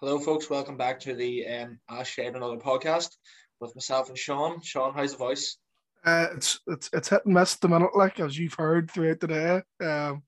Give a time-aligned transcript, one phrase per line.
[0.00, 0.48] Hello, folks.
[0.48, 3.16] Welcome back to the um, Ash Shade Another podcast
[3.60, 4.60] with myself and Sean.
[4.62, 5.56] Sean, how's the voice?
[6.04, 9.26] Uh, it's it's it's hit and miss the minute, like as you've heard throughout the
[9.26, 9.54] day.
[9.84, 10.22] Um,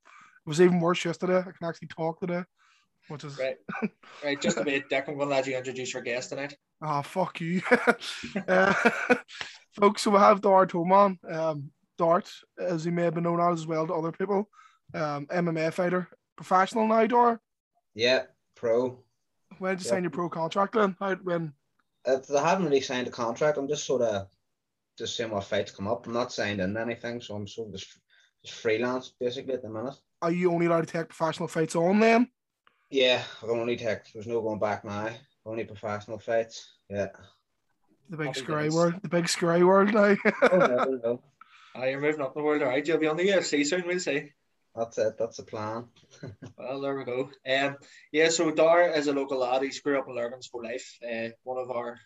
[0.44, 1.38] it was even worse yesterday.
[1.38, 2.42] I can actually talk today,
[3.08, 3.56] which is Right.
[4.24, 5.04] Right, just a bit, Dick.
[5.06, 6.56] I'm going to let you introduce our guest tonight.
[6.82, 7.62] oh fuck you,
[8.48, 8.74] uh,
[9.80, 10.02] folks.
[10.02, 13.66] So we have Dart Toman, um, Dart, as he may have been known as as
[13.68, 14.48] well to other people,
[14.94, 17.06] um, MMA fighter, professional now.
[17.06, 17.40] Dart,
[17.94, 18.24] Yeah,
[18.56, 18.98] pro.
[19.58, 19.90] When did you Yeah.
[19.94, 20.96] sign your pro contract then?
[20.98, 21.52] How when?
[22.06, 23.58] It's, I haven't really signed a contract.
[23.58, 24.28] I'm just sort of
[24.98, 26.06] just seeing what fights come up.
[26.06, 27.98] I'm not signed in anything, so I'm sort of just,
[28.44, 29.94] just freelance basically at the minute.
[30.22, 32.28] Are you only allowed to take professional fights on then?
[32.90, 34.12] Yeah, I can only take.
[34.12, 35.10] There's no going back now.
[35.46, 36.74] Only professional fights.
[36.88, 37.08] Yeah.
[38.08, 40.16] The big Happy scary world, the big scary world now.
[40.42, 41.22] Oh, no, no.
[41.78, 42.84] Uh, you're moving up the world, all right?
[42.84, 44.32] You'll be on the UFC soon, we'll see.
[44.74, 45.18] That's it.
[45.18, 45.86] That's the plan.
[46.56, 47.30] Well, there we go.
[47.48, 47.76] Um,
[48.12, 49.62] yeah, so Dar is a local lad.
[49.62, 50.98] He's grew up in Lurgan's for life.
[51.02, 51.98] Uh, one of our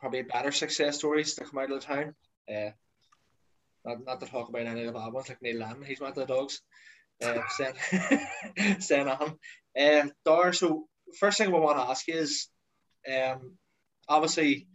[0.00, 2.14] probably better success stories to come out of the town.
[2.50, 2.70] Uh,
[3.84, 5.82] not, not to talk about any of the bad ones like Neil Lamb.
[5.86, 6.60] He's one of the dogs.
[7.22, 7.38] Uh,
[8.80, 9.36] saying on
[9.76, 10.02] him.
[10.06, 10.88] Um, Dar, so
[11.18, 12.48] first thing we want to ask you is,
[13.08, 13.52] um,
[14.08, 14.66] obviously,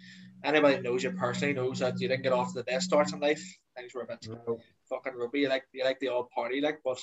[0.44, 3.12] anybody that knows you personally knows that you didn't get off to the best starts
[3.12, 3.44] in life.
[3.76, 4.60] Things were a bit No.
[4.90, 5.42] Fucking rugby.
[5.42, 7.00] You like you like the old party, like, but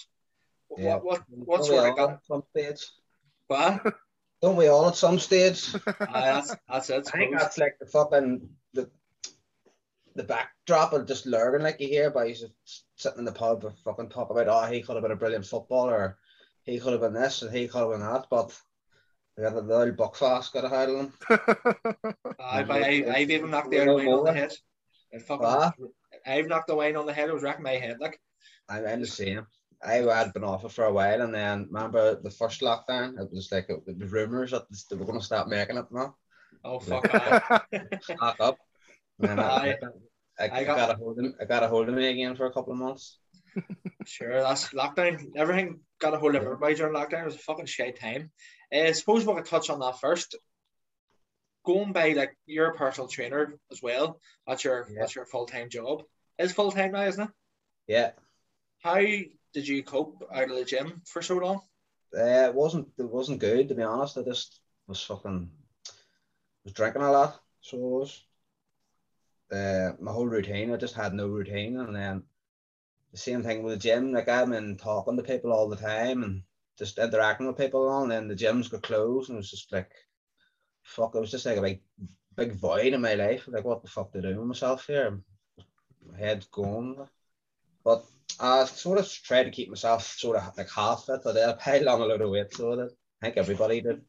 [0.77, 0.96] Yeah.
[0.96, 2.80] what what what Don't sort of got some stage?
[3.46, 3.82] what?
[4.42, 5.74] Don't we all at some stage?
[6.00, 7.10] Aye, that's that's it.
[7.14, 8.91] I think that's like the fucking the
[10.14, 13.64] the backdrop of just learning like you hear about you just sitting in the pub
[13.64, 16.19] and fucking talk about oh he could have been a brilliant footballer
[16.62, 18.56] he could have been this and he could have been that but
[19.36, 21.12] we got the little buckfast got a handle him.
[22.38, 24.53] Aye, but I, I've even knocked the other on the head.
[25.10, 25.75] It fucking, What?
[26.26, 27.28] I've knocked the wine on the head.
[27.28, 27.98] It was wrecking my head.
[28.00, 28.18] Like,
[28.68, 29.46] I'm, I'm the same.
[29.84, 33.30] I had been off it for a while and then remember the first lockdown it
[33.30, 36.14] was like it, was rumours that they were going to stop making it now.
[36.64, 37.04] oh fuck.
[37.12, 38.34] aye.
[38.40, 38.56] Up.
[39.20, 39.76] And I,
[40.40, 42.34] I, I I, got- got a hold of I got a hold of me again
[42.34, 43.18] for a couple of months.
[44.06, 45.22] Sure, that's lockdown.
[45.36, 47.22] Everything got a hold of everybody during lockdown.
[47.22, 48.30] It was a fucking shit time.
[48.74, 50.34] Uh, suppose we could touch on that first.
[51.64, 54.18] Going by like you're a personal trainer as well.
[54.46, 54.96] That's your Yeah.
[55.00, 56.02] that's your full time job.
[56.39, 57.31] It's full time now, isn't it?
[57.87, 58.11] Yeah.
[58.83, 61.61] How did you cope out of the gym for so long?
[62.17, 64.19] Uh, it wasn't it wasn't good to be honest.
[64.19, 65.50] I just was fucking
[66.65, 68.22] was drinking a lot, so it was.
[69.53, 72.22] Uh, my whole routine, I just had no routine, and then
[73.12, 74.12] the same thing with the gym.
[74.12, 76.43] Like I'm in talking to people all the time and
[76.78, 79.91] just interacting with people, and then the gyms got closed, and it was just like,
[80.83, 81.15] fuck.
[81.15, 81.81] It was just like a big,
[82.37, 83.45] big void in my life.
[83.47, 85.21] Like what the fuck to do with myself here?
[86.10, 87.09] My head's gone.
[87.84, 88.04] But
[88.41, 91.87] I sort of tried to keep myself sort of like half fit, but I piled
[91.87, 92.91] on a load of weight, so I did.
[93.22, 94.03] I think everybody did.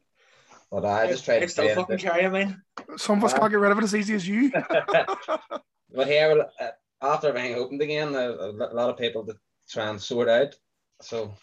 [0.70, 2.02] But I just tried I to still stay in fucking it.
[2.02, 2.62] carry mine.
[2.96, 4.50] Some of us can't get rid of it as easy as you.
[5.94, 6.68] But here, uh,
[7.00, 9.36] after everything opened again, a, a lot of people to
[9.68, 10.54] try and sort out.
[11.00, 11.34] So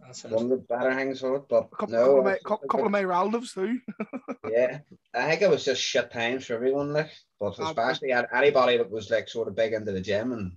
[0.00, 0.30] That's it.
[0.30, 1.48] one of the better things for it.
[1.48, 2.38] But A couple, no, couple, of my,
[2.68, 3.80] couple of my relatives too.
[4.50, 4.80] yeah,
[5.14, 6.92] I think it was just shit times for everyone.
[6.92, 7.10] Like,
[7.50, 10.56] but Uh, especially a- anybody that was like sort of big into the gym and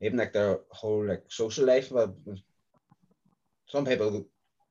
[0.00, 1.90] even like their whole like social life.
[1.90, 2.14] But
[3.68, 4.26] some people,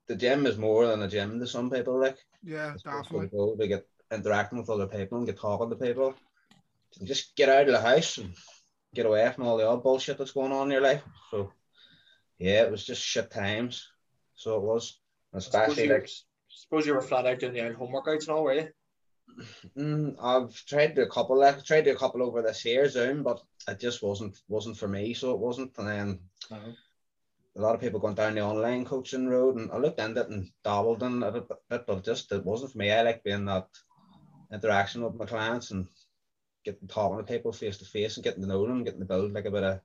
[0.07, 1.99] the gym is more than a gym to some people.
[1.99, 3.29] Like, Yeah, It's just definitely.
[3.29, 6.15] to go to get interacting with other people and get talking to people.
[6.99, 8.33] And just get out of the house and
[8.93, 11.03] get away from all the other bullshit that's going on in your life.
[11.31, 11.51] So
[12.37, 13.87] yeah, it was just shit times.
[14.35, 14.99] So it was.
[15.33, 16.09] I suppose Especially you, like
[16.47, 18.69] suppose you were flat out doing the old home workouts and all, were you?
[19.77, 23.41] Mm, I've tried a couple like tried to a couple over this year Zoom, but
[23.67, 25.77] it just wasn't wasn't for me, so it wasn't.
[25.77, 26.19] And then
[27.57, 30.29] a lot of people going down the online coaching road and I looked into it
[30.29, 32.91] and dabbled in it a bit, but just it wasn't for me.
[32.91, 33.67] I like being that
[34.51, 35.87] interaction with my clients and
[36.63, 39.33] getting talking to people face to face and getting to know them, getting to build
[39.33, 39.79] like a bit of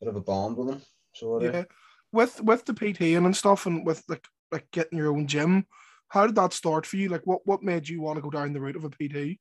[0.00, 0.82] bit of a bond with them.
[1.14, 1.54] So it is.
[1.54, 1.64] Yeah,
[2.12, 5.66] with with the PT and stuff, and with like like getting your own gym.
[6.12, 7.08] How did that start for you?
[7.08, 9.38] Like, what what made you want to go down the route of a PT?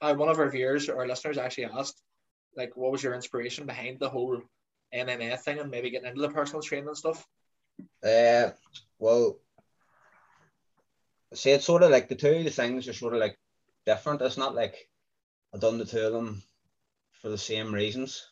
[0.00, 2.00] Uh, one of our viewers or listeners actually asked,
[2.56, 4.40] like, what was your inspiration behind the whole
[4.94, 7.26] MMA thing and maybe getting into the personal training and stuff?
[8.02, 8.52] Uh,
[8.98, 9.38] well,
[11.34, 13.38] see, it's sort of like the two of the things are sort of like
[13.84, 14.22] different.
[14.22, 14.88] It's not like
[15.52, 16.42] I've done the two of them
[17.20, 18.26] for the same reasons.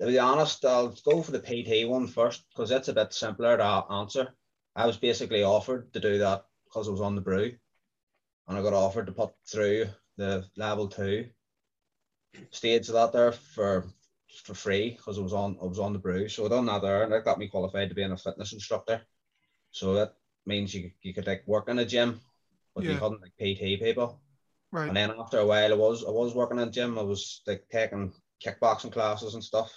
[0.00, 3.56] To be honest, I'll go for the PT one first because it's a bit simpler
[3.56, 4.32] to answer.
[4.76, 6.44] I was basically offered to do that
[6.74, 7.56] because I was on the brew,
[8.48, 9.86] and I got offered to put through
[10.18, 11.30] the level two
[12.50, 13.84] stage of that there for
[14.44, 16.28] for free because I was on I was on the brew.
[16.28, 18.52] So I done that there and that got me qualified to be in a fitness
[18.52, 19.02] instructor.
[19.72, 20.14] So that
[20.46, 22.20] means you you could like work in a gym,
[22.74, 23.00] but you Yeah.
[23.00, 24.20] couldn't like PT people.
[24.72, 24.88] Right.
[24.88, 26.98] And then after a while, I was I was working in a gym.
[26.98, 28.12] I was like taking
[28.44, 29.72] kickboxing classes and stuff.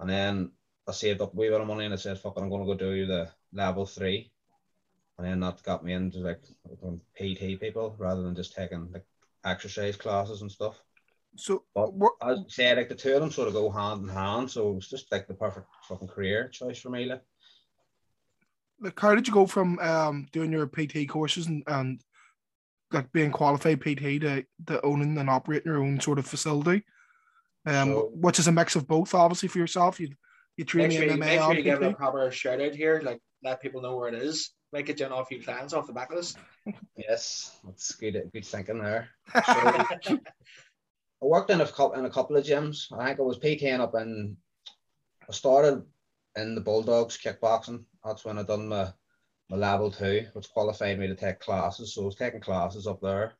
[0.00, 0.52] And then
[0.88, 2.66] I saved up a wee bit of money and I said, "Fuck, it, I'm gonna
[2.66, 4.33] go do the level three."
[5.18, 6.42] And then that got me into like
[7.16, 9.04] PT people rather than just taking like
[9.44, 10.80] exercise classes and stuff.
[11.36, 14.02] So But what, as I say, like the two of them sort of go hand
[14.02, 14.50] in hand.
[14.50, 17.06] So it was just like the perfect fucking career choice for me.
[17.06, 17.22] Like.
[18.80, 22.00] like how did you go from um doing your PT courses and, and
[22.92, 26.84] like being qualified PT to, to owning and operating your own sort of facility?
[27.66, 30.00] Um, So- which is a mix of both, obviously for yourself.
[30.00, 30.10] You
[30.56, 33.00] you train Make sure, MMA make sure you give it a proper shout out here,
[33.04, 34.52] like let people know where it is.
[34.74, 36.34] Make it gen off you clients off the back of this.
[36.96, 38.20] Yes, that's good.
[38.32, 39.08] Good thinking there.
[39.32, 39.40] So,
[40.12, 40.18] I
[41.20, 42.92] worked in a couple in a couple of gyms.
[42.92, 44.36] I think I was PTing up in.
[45.28, 45.84] I started
[46.34, 47.84] in the Bulldogs kickboxing.
[48.04, 48.92] That's when I done my
[49.48, 51.94] my level two, which qualified me to take classes.
[51.94, 53.34] So I was taking classes up there,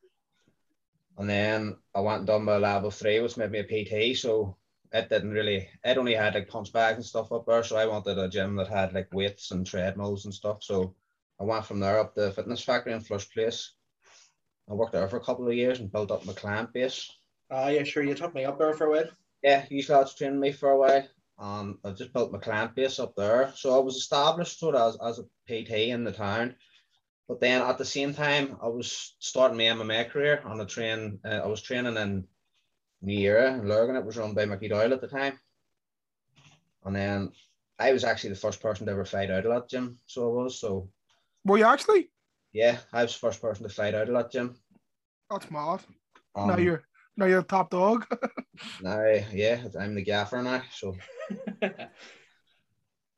[1.18, 4.16] and then I went and done my level three, which made me a PT.
[4.16, 4.56] So
[4.92, 5.68] it didn't really.
[5.82, 7.64] It only had like punch bags and stuff up there.
[7.64, 10.62] So I wanted a gym that had like weights and treadmills and stuff.
[10.62, 10.94] So
[11.40, 13.72] I went from there up to the Fitness Factory in Flush Place.
[14.70, 17.10] I worked there for a couple of years and built up my client base.
[17.50, 18.02] Ah, yeah, sure.
[18.02, 19.10] You took me up there for a while.
[19.42, 21.06] Yeah, you lads trained me for a while.
[21.38, 23.52] Um, I just built my client base up there.
[23.56, 26.54] So I was established sort of as, as a PT in the town.
[27.28, 31.18] But then at the same time, I was starting my MMA career on a train.
[31.24, 32.26] Uh, I was training in
[33.02, 33.96] New Era in Lurgan.
[33.96, 35.38] It was run by Mickey Doyle at the time.
[36.84, 37.32] And then
[37.78, 39.98] I was actually the first person to ever fight out of that gym.
[40.06, 40.58] So I was.
[40.58, 40.90] So
[41.44, 42.10] Were you actually?
[42.52, 44.56] yeah, I was the first person to fight out of that gym.
[45.30, 45.80] That's mad.
[46.36, 46.82] Um, now you're
[47.16, 48.06] now you're the top dog.
[48.80, 50.62] Now, yeah, I'm the gaffer now.
[50.72, 50.94] So,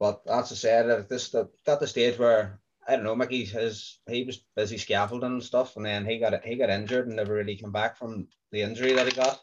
[0.00, 2.58] but that's to say that this the, got the stage where
[2.88, 6.43] I don't know, Mickey his he was busy scaffolding and stuff, and then he got
[6.43, 9.40] he got injured and never really came back from the injury that he got.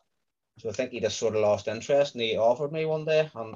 [0.59, 3.29] So I think he just sort of lost interest, and he offered me one day.
[3.35, 3.55] And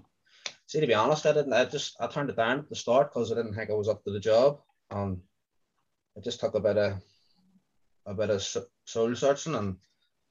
[0.68, 1.54] see, to be honest, I didn't.
[1.54, 3.90] I just I turned it down at the start because I didn't think I was
[3.90, 4.60] up to the job.
[4.92, 5.22] Um,
[6.16, 7.02] it just took a bit of
[8.06, 8.42] a bit of
[8.86, 9.78] soul searching and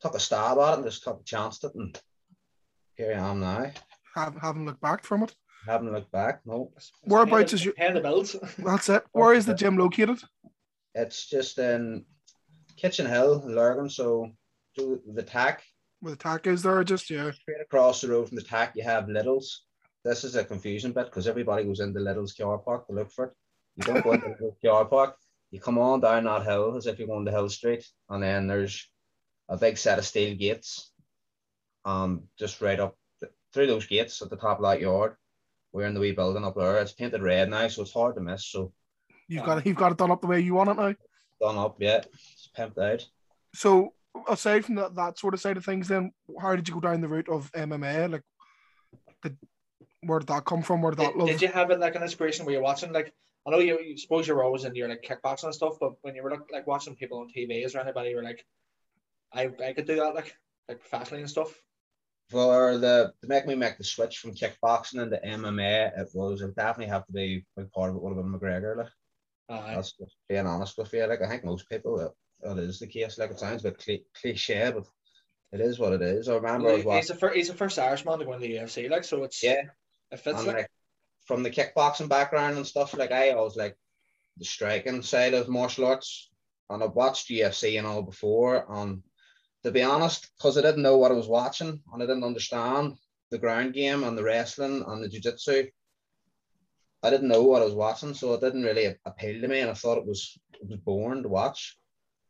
[0.00, 2.00] took a stab at it and just took a chance at it, and
[2.96, 3.70] here I am now.
[4.14, 5.34] Have, haven't looked back from it.
[5.66, 6.40] Haven't looked back.
[6.46, 6.72] No,
[7.04, 8.34] Whereabouts is your- paying the bills?
[8.58, 9.04] That's it.
[9.12, 10.18] Where is the gym located?
[10.94, 12.06] it's just in
[12.76, 13.90] Kitchen Hill, in Lurgan.
[13.90, 14.30] So
[14.76, 15.62] do the tack
[16.00, 16.82] Where the tack is there?
[16.84, 17.30] Just yeah.
[17.32, 19.64] straight across the road from the tack, you have Little's.
[20.04, 23.26] This is a confusion bit because everybody goes into Little's car park to look for
[23.26, 23.32] it.
[23.76, 25.16] You don't go into Little's car park.
[25.50, 28.46] You come on down that hill as if you're going to Hill Street, and then
[28.46, 28.88] there's
[29.48, 30.90] a big set of steel gates.
[31.84, 35.14] Um, just right up th- through those gates at the top of that yard.
[35.72, 36.78] We're in the wee building up there.
[36.78, 38.46] It's painted red now, so it's hard to miss.
[38.46, 38.72] So
[39.28, 39.66] You've got it.
[39.66, 40.94] You've got it done up the way you want it now.
[41.40, 41.98] done up yeah.
[41.98, 43.06] It's pimped out.
[43.54, 43.92] So
[44.28, 47.00] aside from that, that sort of side of things, then how did you go down
[47.00, 48.10] the route of MMA?
[48.10, 48.22] Like,
[49.22, 49.36] did,
[50.02, 50.82] where did that come from?
[50.82, 51.28] Where did that Did, love?
[51.28, 53.12] did you have it like an inspiration where you're watching like
[53.46, 55.92] I know you, you suppose you were always into your like kickboxing and stuff, but
[56.02, 58.44] when you were like, like watching people on TV, is there anybody you were like,
[59.32, 60.36] I I could do that like
[60.68, 61.54] like professionally and stuff?
[62.28, 66.56] for the to make me make the switch from kickboxing into MMA, it was it
[66.56, 68.76] definitely have to be a big part of it would have been McGregor.
[68.76, 68.88] Like
[69.48, 69.74] Aye.
[69.74, 71.06] that's just being honest with you.
[71.06, 72.12] Like I think most people that,
[72.42, 73.18] that is the case.
[73.18, 74.84] Like it sounds a bit cli- cliche, but
[75.52, 76.28] it is what it is.
[76.28, 78.56] I remember I was he's the first he's the first Irishman to go into the
[78.56, 79.62] UFC, like so it's yeah,
[80.10, 80.70] it fits like like
[81.26, 82.96] from the kickboxing background and stuff.
[82.96, 83.76] Like I always like
[84.38, 86.30] the striking side of martial arts,
[86.70, 88.64] and I've watched UFC and all before.
[88.68, 89.02] And
[89.64, 92.94] to be honest, because I didn't know what I was watching and I didn't understand
[93.30, 95.66] the ground game and the wrestling and the jiu-jitsu,
[97.02, 99.70] I didn't know what I was watching, so it didn't really appeal to me, and
[99.70, 101.76] I thought it was it was boring to watch.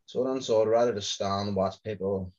[0.07, 2.33] So then, so I'd rather just stand and watch people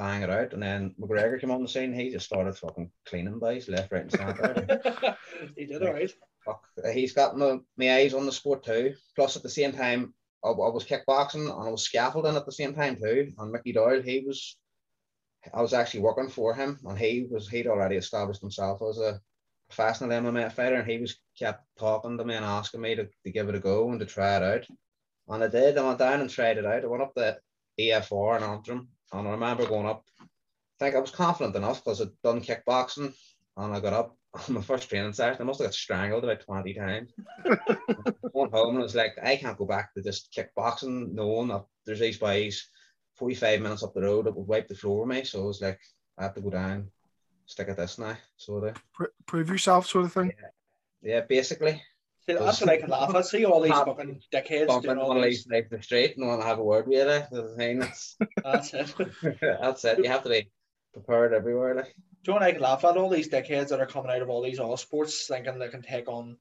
[0.00, 0.54] bang it out.
[0.54, 4.02] And then McGregor came on the scene, he just started fucking cleaning boys left, right,
[4.02, 5.16] and centre.
[5.56, 6.10] he did all right.
[6.42, 6.64] fuck,
[6.94, 8.94] he's got my, my eyes on the sport too.
[9.14, 12.52] Plus, at the same time, I, I was kickboxing and I was scaffolding at the
[12.52, 13.32] same time too.
[13.36, 14.56] And Mickey Doyle, he was,
[15.52, 19.20] I was actually working for him, and he was he'd already established himself as a
[19.68, 23.30] professional MMA fighter, and he was kept talking to me and asking me to, to
[23.30, 24.66] give it a go and to try it out.
[25.28, 25.76] And I did.
[25.76, 26.84] I went down and tried it out.
[26.84, 27.38] I went up the
[27.78, 30.04] EFR in Antrim, and I remember going up.
[30.20, 33.12] I think I was confident enough because I'd done kickboxing,
[33.56, 34.16] and I got up
[34.48, 35.42] on my first training session.
[35.42, 37.12] I must have got strangled about twenty times.
[38.32, 41.64] Going home and I was like, I can't go back to just kickboxing, knowing that
[41.84, 42.66] there's these boys
[43.16, 45.24] 45 minutes up the road that would wipe the floor with me.
[45.24, 45.78] So I was like,
[46.16, 46.88] I have to go down.
[47.46, 48.16] stick at this now.
[48.36, 50.32] So they, Pr- prove yourself, sort of thing.
[51.02, 51.82] yeah, basically
[52.26, 53.26] That's what I can laugh at.
[53.26, 55.46] See all these fucking dickheads bumping doing all these.
[55.50, 57.04] like the street and want to have a word with you.
[57.04, 58.94] Like, the thing that's That's it.
[59.40, 59.98] That's it.
[59.98, 60.50] You have to be
[60.92, 61.74] prepared everywhere.
[61.74, 61.94] Like
[62.26, 62.96] you know what I can laugh at?
[62.96, 65.82] All these dickheads that are coming out of all these all sports thinking they can
[65.82, 66.36] take on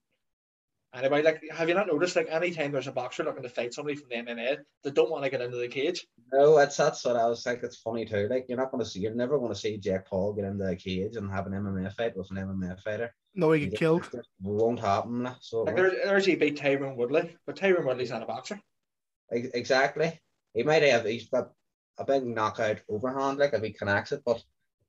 [0.93, 1.23] anybody.
[1.23, 2.15] Like, have you not noticed?
[2.15, 5.23] Like, anytime there's a boxer looking to fight somebody from the MMA, they don't want
[5.23, 6.05] to get into the cage.
[6.33, 7.63] no, that's that's what I was like.
[7.63, 8.27] It's funny too.
[8.29, 10.65] Like you're not going to see, you're never going to see Jake Paul get into
[10.65, 13.13] the cage and have an MMA fight with an MMA fighter.
[13.35, 14.09] No, he get killed.
[14.13, 15.29] It won't happen.
[15.41, 18.59] So Like, there's, there's he beat Tyron Woodley, but Tyron Woodley's not a boxer.
[19.31, 20.19] Exactly.
[20.53, 21.51] He might have he's got
[21.97, 24.41] a big knockout overhand, like if he connects it, but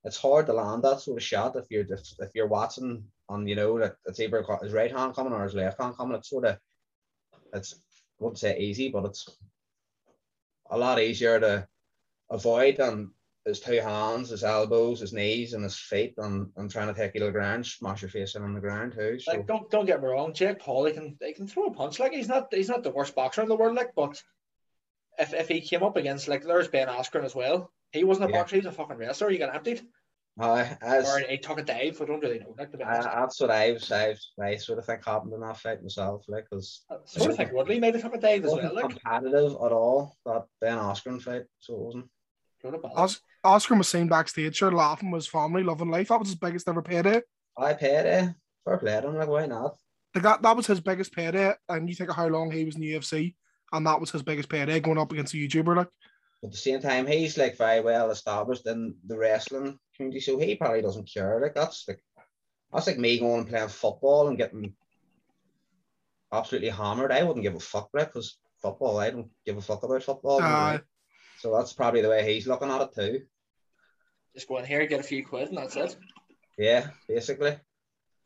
[0.05, 3.47] it's hard to land that sort of shot if you're if, if you're watching on
[3.47, 6.17] you know that it's either his right hand coming or his left hand coming.
[6.17, 6.59] It's sort of
[7.55, 9.29] it's I wouldn't say easy, but it's
[10.71, 11.67] a lot easier to
[12.29, 13.13] avoid than
[13.47, 17.15] his two hands, his elbows, his knees, and his feet, and, and trying to take
[17.15, 19.19] you to the ground, smash your face in on the ground too.
[19.19, 21.73] So Like, don't don't get me wrong, Jake Paul, he can he can throw a
[21.73, 21.99] punch.
[21.99, 23.77] Like, he's not he's not the worst boxer in the world.
[23.77, 24.23] Like, but
[25.19, 28.33] if if he came up against like there's Ben Askren as well, he wasn't a
[28.33, 28.39] Yeah.
[28.39, 28.57] boxer.
[28.57, 29.31] He's a fucking wrestler.
[29.31, 29.81] He got emptied,
[30.41, 32.01] uh, as or he took a dive.
[32.01, 32.55] I don't really know.
[32.59, 33.09] Like, to be I, honest.
[33.09, 36.83] that's what I've, I've I sort of think happened in that fight myself, like because
[36.91, 38.57] I sort of think Woodley might have took a dive as well.
[38.57, 42.09] wasn't Like, competitive at all that Ben Askren fight, so it wasn't.
[42.65, 42.81] load.
[42.97, 46.09] Os- Oscar was seen backstage, sure, laughing with his family, loving life.
[46.09, 47.23] That was his biggest ever payday.
[47.57, 48.35] I paid it.
[48.65, 49.77] Fair play to him, like why not?
[50.15, 51.55] Like that, that was his biggest payday.
[51.69, 53.35] And you think of how long he was in the UFC,
[53.73, 55.77] and that was his biggest payday going up against a YouTuber.
[55.77, 56.10] Like, But
[56.43, 60.55] at the same time, he's like very well established in the wrestling community, so he
[60.55, 61.41] probably doesn't care.
[61.41, 62.03] Like that's like
[62.73, 64.75] that's like me going and playing football and getting
[66.33, 67.13] absolutely hammered.
[67.13, 70.41] I wouldn't give a fuck, like, because football, I don't give a fuck about football.
[70.43, 70.79] uh,
[71.39, 73.23] so that's probably the way he's looking at it too.
[74.35, 75.97] Just go in here, get a few quid, and that's it.
[76.57, 77.59] Yeah, basically.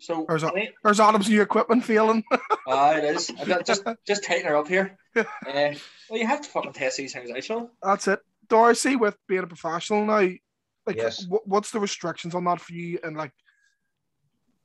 [0.04, 2.22] So There's a- I mean, there's Adam's new equipment failing.
[2.68, 3.30] ah, it is.
[3.46, 4.98] Got- just just tighten her up here.
[5.16, 7.68] Uh, well, you have to fucking test these things out, Sean.
[7.82, 8.20] That's it.
[8.48, 10.16] Darcy, with being a professional now,
[10.86, 11.26] like, Yes.
[11.26, 12.98] what, what's the restrictions on that for you?
[13.02, 13.32] And like,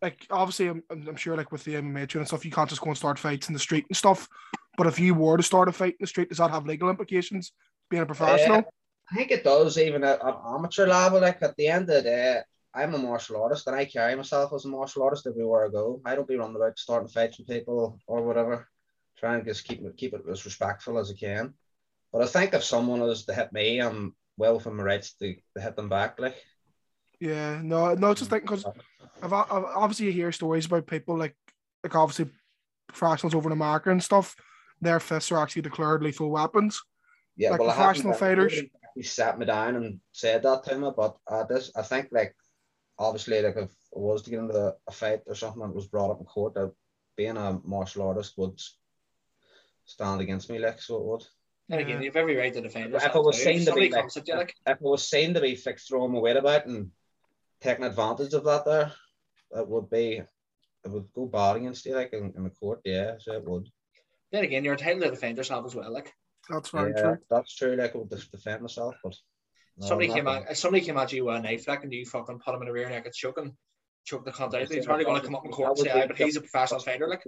[0.01, 2.81] like obviously, I'm, I'm I'm sure like with the MMA and stuff, you can't just
[2.81, 4.27] go and start fights in the street and stuff.
[4.77, 6.89] But if you were to start a fight in the street, does that have legal
[6.89, 7.51] implications?
[7.89, 8.63] Being a professional,
[9.11, 11.19] I think it does, even at an amateur level.
[11.21, 12.41] Like at the end of the day,
[12.73, 16.01] I'm a martial artist and I carry myself as a martial artist everywhere I go.
[16.05, 18.67] I don't be running about starting fights with people or whatever.
[19.17, 21.53] Trying to just keep it keep it as respectful as I can.
[22.13, 25.35] But I think if someone is to hit me, I'm well within my rights to,
[25.55, 26.19] to hit them back.
[26.19, 26.35] Like
[27.19, 28.65] yeah, no, no, just thinking because
[29.21, 31.35] I've, I've obviously you hear stories about people like
[31.83, 32.31] like obviously
[32.87, 34.35] professionals over in America and stuff.
[34.81, 36.81] Their fists are actually declared lethal weapons.
[37.35, 38.61] yeah, Like well, I professional fighters.
[38.95, 42.35] He sat me down and said that to me, but uh, this I think like
[42.99, 46.11] obviously like if it was to get into a fight or something that was brought
[46.11, 46.71] up in court, that
[47.15, 48.59] being a martial artist would
[49.85, 51.23] stand against me, like so it would.
[51.71, 53.11] And again, you've every right to defend yourself.
[53.11, 55.33] If it was seen to be like, comes at you, like, if it was seen
[55.35, 56.89] to be fixed throwing my weight about and
[57.61, 58.91] taking advantage of that there,
[59.55, 60.21] it would be
[60.83, 63.67] it would go bad against you like in, in the court, yeah, so it would.
[64.31, 65.91] then again, you're entitled to defend yourself as well.
[65.91, 66.13] Like,
[66.49, 67.17] That's very yeah, true.
[67.29, 69.15] that's true, like I would def- defend myself, but
[69.79, 72.39] no, somebody came at somebody came at you with a knife, like, and you fucking
[72.39, 73.53] put him in the rear naked choke and
[74.05, 74.71] choke the cunt out.
[74.71, 76.79] He's probably going to come up in court and say, "Aye, but he's a professional
[76.79, 77.23] fighter." Like,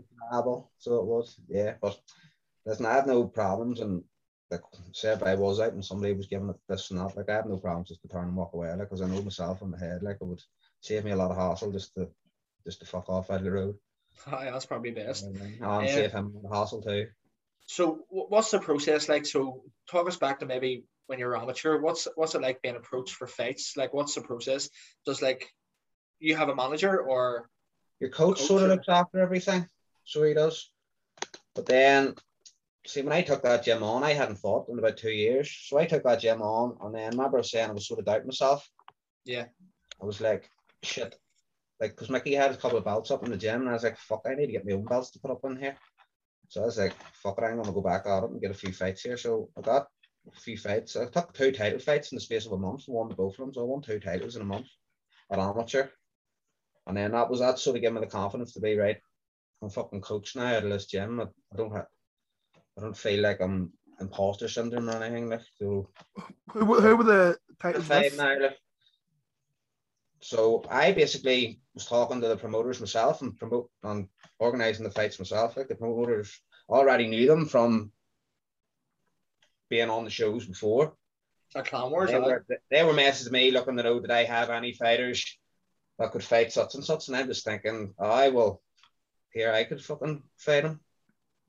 [0.80, 1.76] so it was, yeah.
[1.82, 2.00] But
[2.66, 4.04] listen, I had no problems, and
[4.50, 7.30] like say if I was out and somebody was giving it this and that, like
[7.30, 9.62] I had no problems just to turn and walk away, like because I know myself
[9.62, 10.42] in the head, like it would
[10.82, 12.10] save me a lot of hassle just to
[12.66, 13.76] just to fuck off out of the road.
[14.28, 15.24] aye, that's probably best.
[15.26, 15.70] And Yeah.
[15.70, 17.08] Uh, save him the hassle too.
[17.66, 19.26] So, what's the process like?
[19.26, 21.80] So, talk us back to maybe when you're amateur.
[21.80, 23.76] What's what's it like being approached for fights?
[23.78, 24.70] Like, what's the process?
[25.06, 25.50] Does like
[26.20, 27.50] you have a manager or
[28.00, 28.76] Your coach, Coach, sort of yeah.
[28.76, 29.68] looks after everything,
[30.06, 30.72] so he does.
[31.54, 32.16] But then,
[32.88, 35.78] see, when I took that gym on, I hadn't fought in about two years, so
[35.78, 38.06] I took that gym on, and then remember I was saying I was sort of
[38.06, 38.68] doubting myself.
[39.26, 39.46] yeah,
[40.02, 40.50] I was like,
[40.84, 41.16] shit.
[41.80, 43.84] Like, because Mickey had a couple of belts up in the gym, and I was
[43.84, 45.76] like, fuck, I need to get my own belts to put up in here.
[46.48, 48.52] So I was like, fuck it, I'm going to go back at it and get
[48.52, 49.18] a few fights here.
[49.18, 49.88] So I got
[50.34, 50.96] few fights.
[50.96, 53.54] I took two title fights in the space of a month, won both of them.
[53.54, 54.68] So I won two titles in a month
[55.32, 55.88] at amateur.
[56.88, 58.98] And then that was that sort of gave me the confidence to be right.
[59.62, 61.20] I'm fucking coach now at this gym.
[61.20, 61.86] I, I don't have,
[62.78, 65.30] I don't feel like I'm imposter syndrome or anything.
[65.30, 65.90] Like, so
[66.52, 68.40] Who, were- who were the titles five now.
[68.40, 68.58] Like.
[70.22, 74.08] So I basically was talking to the promoters myself and promote and
[74.40, 75.58] organizing the fights myself.
[75.58, 77.92] Like the promoters already knew them from
[79.72, 80.94] being on the shows before.
[81.56, 82.12] a clan wars.
[82.12, 85.38] They were, they were messaging me looking to know did I have any fighters
[86.00, 88.62] I could fight such and such, and I'm just thinking, I will.
[89.34, 90.80] Here I could fucking fight him.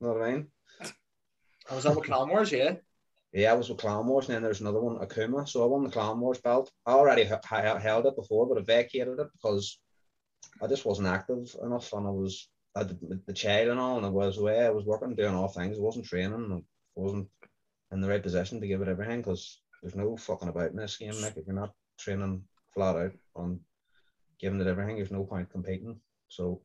[0.00, 0.46] You know what I mean?
[1.70, 2.74] I was on with Clan Wars, yeah.
[3.32, 5.48] Yeah, I was with Clan Wars, and then there's another one, Akuma.
[5.48, 6.70] So I won the Clan Wars belt.
[6.86, 9.78] I already h- h- held it before, but I vacated it because
[10.62, 14.06] I just wasn't active enough, and I was I the, the child and all, and
[14.06, 14.64] I was away.
[14.64, 15.78] I was working, doing all things.
[15.78, 16.52] I wasn't training.
[16.52, 17.28] I wasn't
[17.92, 20.96] in the right position to give it everything because there's no fucking about in this
[20.96, 21.14] game.
[21.20, 22.42] Like if you're not training
[22.74, 23.60] flat out on
[24.40, 26.00] giving it everything, there's no point competing.
[26.28, 26.62] So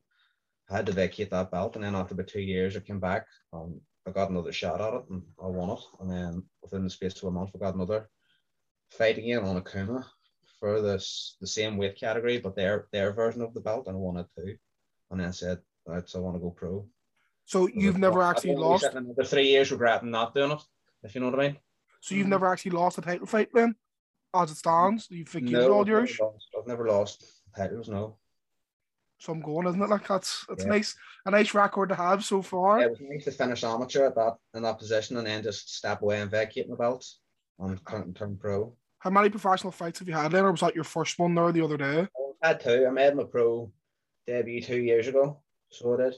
[0.70, 3.26] I had to vacate that belt, and then after about two years, I came back.
[3.54, 5.80] Um, I got another shot at it, and I won it.
[6.00, 8.10] And then within the space of a month, I got another
[8.92, 10.06] fight again on Akuma
[10.60, 14.00] for this the same weight category, but their their version of the belt, and I
[14.00, 14.56] won it too.
[15.12, 16.86] And then I said, right, so I want to go pro.
[17.46, 18.86] So you've never actually lost.
[18.92, 20.62] The three years regretting not doing it,
[21.08, 21.58] if you know what I mean.
[22.02, 23.76] So you've never actually lost a title fight then,
[24.36, 25.08] as it stands.
[25.10, 26.12] You think you No, all I've yours.
[26.20, 27.24] never lost- I've never lost
[27.56, 27.90] titles.
[27.90, 28.18] No,
[29.20, 29.90] Some going, isn't it?
[29.90, 30.70] Like that's that's Yeah.
[30.70, 30.96] nice,
[31.26, 32.80] a nice record to have so far.
[32.80, 35.76] Yeah, it was nice to finish amateur at that in that position, and then just
[35.76, 37.20] step away and vacate my belts
[37.60, 38.76] and turn, turn pro.
[39.00, 41.52] How many professional fights have you had then, or was that your first one there
[41.52, 42.08] the other day?
[42.44, 42.86] I had two.
[42.88, 43.72] I made my pro
[44.28, 46.16] debut two years ago, so I did.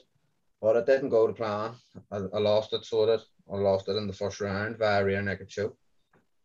[0.60, 1.72] But it didn't go to plan.
[2.10, 3.20] I, I lost it, so I did.
[3.52, 5.76] I lost it in the first round via rear naked choke.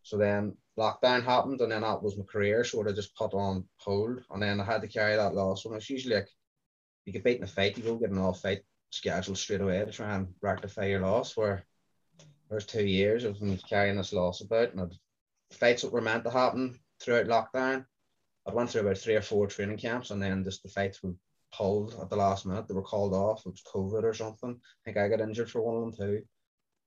[0.04, 3.66] So then lockdown happened, and then that was my career sort of just put on
[3.78, 4.24] hold.
[4.32, 5.66] And then I had to carry that loss.
[5.66, 6.30] And it's usually like
[7.06, 9.84] you get beaten in a fight, you go get an off fight scheduled straight away
[9.84, 11.36] to try and rectify your loss.
[11.36, 11.66] Where
[12.50, 14.94] there's two years of been carrying this loss about, and
[15.52, 17.86] fights that were meant to happen throughout lockdown.
[18.48, 21.14] I went through about three or four training camps, and then just the fights were
[21.52, 22.68] pulled at the last minute.
[22.68, 23.46] They were called off.
[23.46, 24.52] It was COVID or something.
[24.52, 26.24] I think I got injured for one of them too,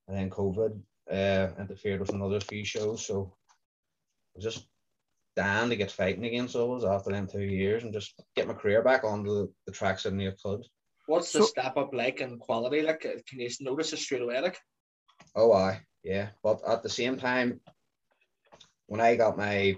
[0.09, 0.77] and then COVID
[1.11, 3.05] uh, interfered with another few shows.
[3.05, 4.65] So I was just
[5.35, 6.47] dying to get fighting again.
[6.47, 9.49] So I was after them two years and just get my career back on the,
[9.67, 10.65] the tracks I knew I could.
[11.05, 12.81] What's the So- step up like in quality?
[12.81, 14.41] Like, uh, can you notice it straight away?
[14.41, 14.57] Like,
[15.35, 16.29] Oh, I yeah.
[16.43, 17.59] But at the same time,
[18.87, 19.75] when I got my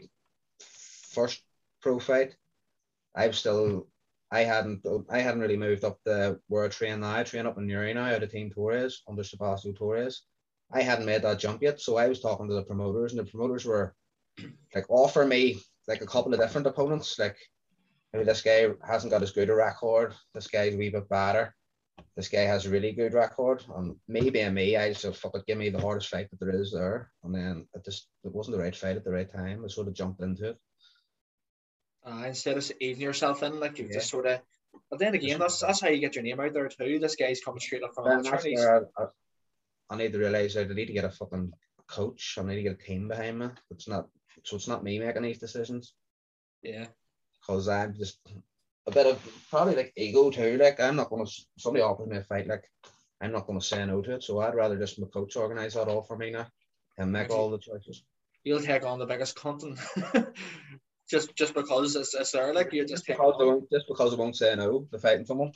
[1.11, 1.41] first
[1.81, 2.35] pro fight,
[3.15, 3.87] I was still
[4.31, 7.15] I hadn't I hadn't really moved up the I train now.
[7.15, 10.23] I train up in Newry now out of Team Torres under Sebastian Torres.
[10.73, 13.29] I hadn't made that jump yet, so I was talking to the promoters, and the
[13.29, 13.93] promoters were
[14.75, 17.19] like offer me like a couple of different opponents.
[17.19, 17.37] Like
[18.13, 20.13] maybe this guy hasn't got as good a record.
[20.33, 21.53] This guy's a wee bit better
[22.15, 23.63] this guy has a really good record.
[23.75, 26.39] And me being me, I just said, fuck it, give me the hardest fight that
[26.39, 27.11] there is there.
[27.23, 29.63] And then it just it wasn't the right fight at the right time.
[29.63, 30.57] I sort of jumped into it.
[32.05, 33.97] Uh, instead of easing yourself in, like you've Yeah.
[33.99, 34.39] just sort of.
[34.89, 36.99] But then again, that's that's how you get your name out there too.
[36.99, 38.31] This guy's coming straight up from Then amateur.
[38.31, 39.07] that's and he's- where I, I,
[39.89, 41.51] I need to realize that I need to get a fucking
[41.87, 42.37] coach.
[42.39, 43.47] I need to get a team behind me.
[43.69, 44.07] It's not
[44.43, 45.93] so it's not me making these decisions
[46.63, 46.87] Yeah,
[47.39, 48.17] because I'm just
[48.87, 50.57] a bit of probably like ego too.
[50.57, 51.25] Like I'm not gonna
[51.57, 52.63] somebody offers me a fight, like
[53.19, 54.23] I'm not gonna say no to it.
[54.23, 56.47] So I'd rather just my coach organize that all for me now
[56.97, 58.03] and make all the choices.
[58.45, 59.77] you'll take on the biggest content
[61.11, 62.53] just just because it's, it's there.
[62.53, 64.97] Like you just Just take because, they won't, just because I won't say no to
[64.97, 65.51] fighting someone.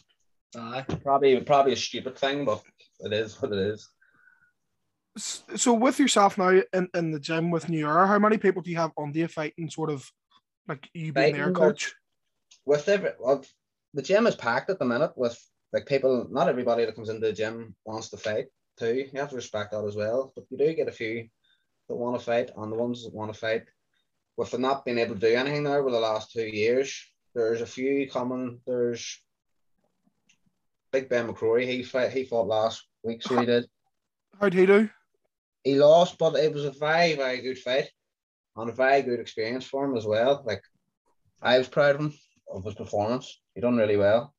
[0.58, 0.86] Aye.
[1.02, 2.62] Probably probably a stupid thing, but
[3.00, 3.90] it is what it is.
[5.18, 8.70] So with yourself now in, in the gym with New Era, how many people do
[8.70, 10.12] you have on the fighting sort of
[10.68, 11.96] like you being their Fighting, coach?
[12.66, 13.44] With every well,
[13.94, 15.40] the gym is packed at the minute with
[15.72, 16.28] like people.
[16.30, 18.94] Not everybody that comes into the gym wants to fight too.
[18.94, 20.34] You have to respect that as well.
[20.36, 21.30] But you do get a few
[21.88, 23.64] that want to fight, and the ones that want to fight,
[24.38, 27.66] with not being able to do anything there over the last two years, there's a
[27.66, 28.60] few coming.
[28.66, 29.22] There's
[30.92, 31.66] Big Ben McCrory.
[31.66, 32.12] He fight.
[32.12, 33.66] He fought last week, so he did.
[34.40, 34.90] How'd he do?
[35.66, 37.90] he lost, but it was a very, very good fight
[38.56, 40.44] and a very good experience for him as well.
[40.46, 40.62] Like
[41.42, 42.14] I was proud of him
[42.54, 43.42] of his performance.
[43.56, 44.34] He done really well.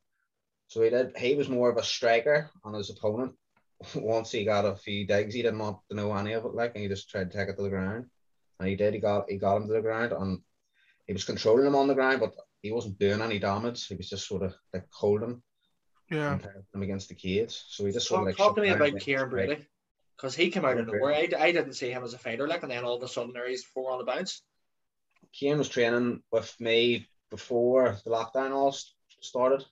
[0.69, 1.17] So he did.
[1.19, 3.35] He was more of a striker on his opponent.
[3.95, 6.55] Once he got a few digs, he didn't want to know any of it.
[6.55, 8.07] Like, and he just tried to take it to the ground,
[8.59, 8.95] and he did.
[8.95, 10.41] He got he got him to the ground, and
[11.07, 13.87] he was controlling him on the ground, but he wasn't doing any damage.
[13.87, 15.43] He was just sort of like holding
[16.11, 16.33] Yeah.
[16.33, 17.63] and pressing him against the cage.
[17.69, 19.47] So he just sort Talk, of like talk to me about Kieran strike.
[19.47, 19.67] Brady.
[20.17, 21.15] Because he came out of Kieran nowhere.
[21.15, 23.33] I, I didn't see him as a fighter, like, and then all of a sudden
[23.35, 24.43] there he's four on the bounce.
[25.33, 28.75] Kieran was training with me before the lockdown all
[29.21, 29.65] started,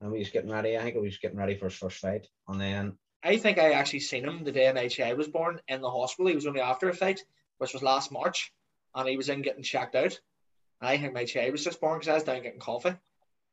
[0.00, 0.78] and we was getting ready.
[0.78, 3.72] I think we was getting ready for his first fight, and then I think I
[3.72, 6.28] actually seen him the day NHI was born in the hospital.
[6.28, 7.24] He was only after a fight,
[7.58, 8.52] which was last March,
[8.94, 10.18] and he was in getting checked out.
[10.80, 12.94] I think my child was just born because I was down getting coffee.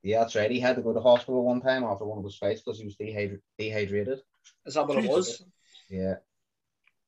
[0.04, 0.52] yeah, that's right.
[0.52, 2.86] He had to go to hospital one time after one of his fights because he
[2.86, 4.20] was dehyd- dehydrated.
[4.66, 5.44] Is that what it was?
[5.90, 6.16] Yeah,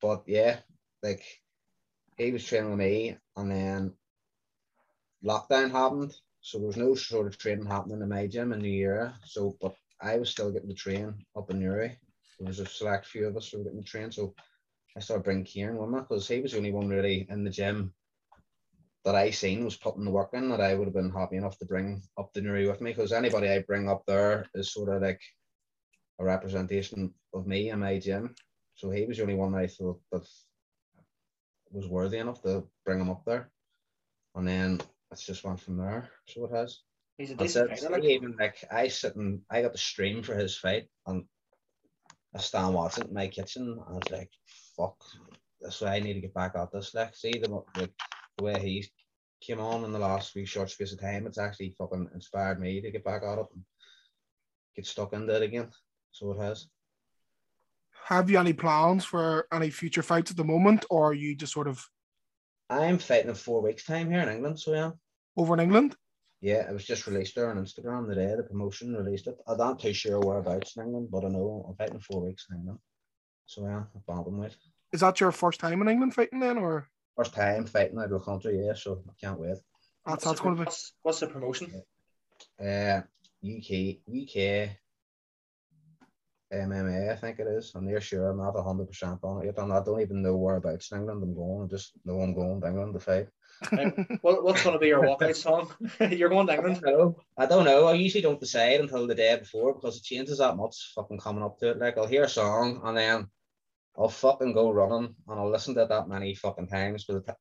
[0.02, 0.58] but yeah,
[1.02, 1.24] like
[2.18, 3.94] he was training with me, and then
[5.24, 8.76] lockdown happened, so there was no sort of training happening in my gym in the
[8.76, 9.16] era.
[9.26, 11.98] So, but I was still getting the train up in Newry.
[12.40, 14.12] There was a select few of us who were getting the train.
[14.12, 14.36] So
[14.96, 17.50] I started bringing Kieran with me because he was the only one really in the
[17.50, 17.94] gym
[19.06, 21.58] that I seen was putting the work in that I would have been happy enough
[21.60, 24.90] to bring up the Newry with me because anybody I bring up there is sort
[24.90, 25.20] of like
[26.20, 28.36] a representation of me and my gym.
[28.76, 30.28] So he was the only one I thought that
[31.72, 33.50] was worthy enough to bring him up there.
[34.36, 36.10] And then it's just went from there.
[36.28, 36.80] So it has.
[37.18, 37.90] He's a decent fighter.
[37.90, 41.26] Like, Even like I sit and I got the stream for his fight and
[42.36, 44.32] I stand watching in my kitchen and I was like,
[44.76, 44.96] fuck,
[45.62, 46.94] that's why I need to get back at this.
[46.94, 47.90] Like, see the, the,
[48.38, 48.86] the way he
[49.42, 52.82] came on in the last few short space of time, it's actually fucking inspired me
[52.82, 53.64] to get back at it and
[54.76, 55.70] get stuck into it again.
[56.12, 56.68] So it has.
[58.06, 61.54] Have you any plans for any future fights at the moment, or are you just
[61.54, 61.88] sort of
[62.70, 64.92] I'm fighting in four weeks' time here in England, so yeah.
[65.38, 65.96] over in England?
[66.42, 68.34] Yeah, it was just released there on Instagram today.
[68.36, 69.36] The promotion released it.
[69.48, 72.48] I'm not too sure whereabouts in England, but I know I'm fighting in four weeks
[72.50, 72.80] in England.
[73.46, 74.56] So yeah, bantamweight.
[74.92, 78.10] Is that your first time in England fighting then, or First time fighting out of
[78.12, 79.58] the country, yeah, so I can't wait.
[80.06, 80.66] that's what's that's the- going to be?
[80.66, 81.84] what's, what's the promotion?
[82.60, 83.02] Uh
[83.46, 84.70] UK UK
[86.54, 87.72] MMA, I think it is.
[87.76, 89.60] I'm near sure I'm not hundred percent on it yet.
[89.60, 91.66] I'm, I don't even know whereabouts in England I'm going.
[91.66, 93.28] I just know I'm going to England to fight.
[94.22, 95.72] What, what's going to be your walkout song?
[96.12, 96.82] You're going to I England.
[96.82, 97.16] don't know.
[97.38, 97.88] I don't know.
[97.88, 101.44] I usually don't decide until the day before because it changes that much fucking coming
[101.44, 101.80] up to it.
[101.80, 103.28] Like I'll hear a song and then
[103.98, 107.06] I'll fucking go running and I'll listen to it that many fucking times.
[107.06, 107.38] But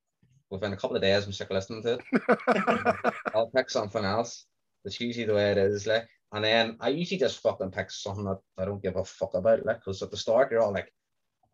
[0.50, 3.14] within a couple of days, I'm sick of listening to it.
[3.34, 4.46] I'll pick something else.
[4.84, 5.86] That's usually the way it is.
[5.86, 9.34] Like, and then I usually just fucking pick something that I don't give a fuck
[9.34, 9.64] about.
[9.64, 10.92] Like, because at the start you're all like,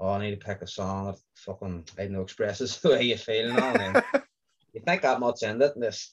[0.00, 3.02] "Oh, I need to pick a song that fucking I don't know expresses the way
[3.02, 4.02] you feel and all." And
[4.72, 6.12] you think that much in it, and this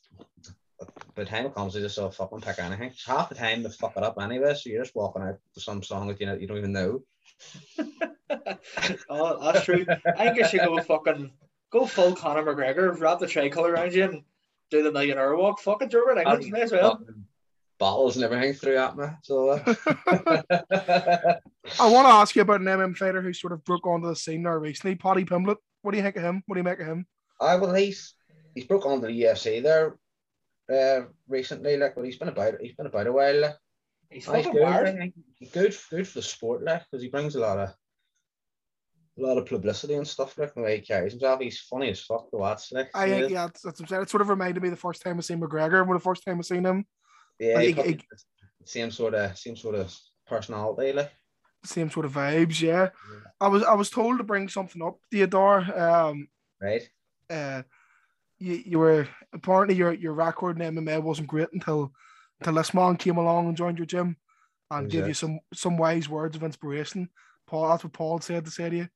[1.15, 2.91] by the time it comes, you just sort of fucking pick anything.
[3.05, 5.81] Half the time they fuck it up anyway, so you're just walking out to some
[5.81, 7.01] song that you know you don't even know.
[9.09, 9.85] oh, that's true.
[10.17, 11.31] I think I should go fucking
[11.71, 14.23] go full Conor McGregor, wrap the tricolour around you, and
[14.69, 15.59] do the millionaire walk.
[15.59, 16.97] Fucking you're in England, may as well.
[16.97, 17.25] Fucking
[17.77, 19.05] Bottles and everything threw at me.
[19.23, 19.59] So uh,
[21.79, 24.15] I want to ask you about an MM fighter who sort of broke onto the
[24.15, 25.57] scene there recently, Paddy Pimblett.
[25.81, 26.41] What do you think of him?
[26.45, 27.05] What do you make of him?
[27.41, 28.14] I well he's
[28.55, 29.97] he's broke onto the UFC there
[30.73, 33.41] uh recently, like but he's been about he's been about a while.
[33.41, 33.55] Like.
[34.09, 34.87] He's Oh, he's good, wired.
[34.87, 35.13] I think.
[35.39, 37.69] He's good good for the sport, like because he brings a lot of
[39.17, 41.39] a lot of publicity and stuff like the way he carries himself.
[41.39, 42.71] He's funny as fuck to watch.
[42.71, 43.31] Like I he think is.
[43.31, 44.01] yeah, that's, that's what I'm saying.
[44.03, 45.85] It sort of reminded me the first time I seen McGregor.
[45.87, 46.85] When the first time I seen him,
[47.39, 47.99] yeah, he- he he-
[48.65, 49.95] same sort of same sort of
[50.27, 51.11] personality, like
[51.63, 52.61] same sort of vibes.
[52.61, 52.89] Yeah,
[53.41, 55.59] I was I was told to bring something up, Theodore.
[55.79, 56.27] Um,
[56.61, 56.87] right?
[57.29, 57.63] uh,
[58.39, 61.91] you, you were apparently your your record in MMA wasn't great until
[62.39, 64.17] until this man came along and joined your gym
[64.71, 67.09] and gave you some some wise words of inspiration.
[67.47, 68.87] Paul, that's what Paul said to say to you.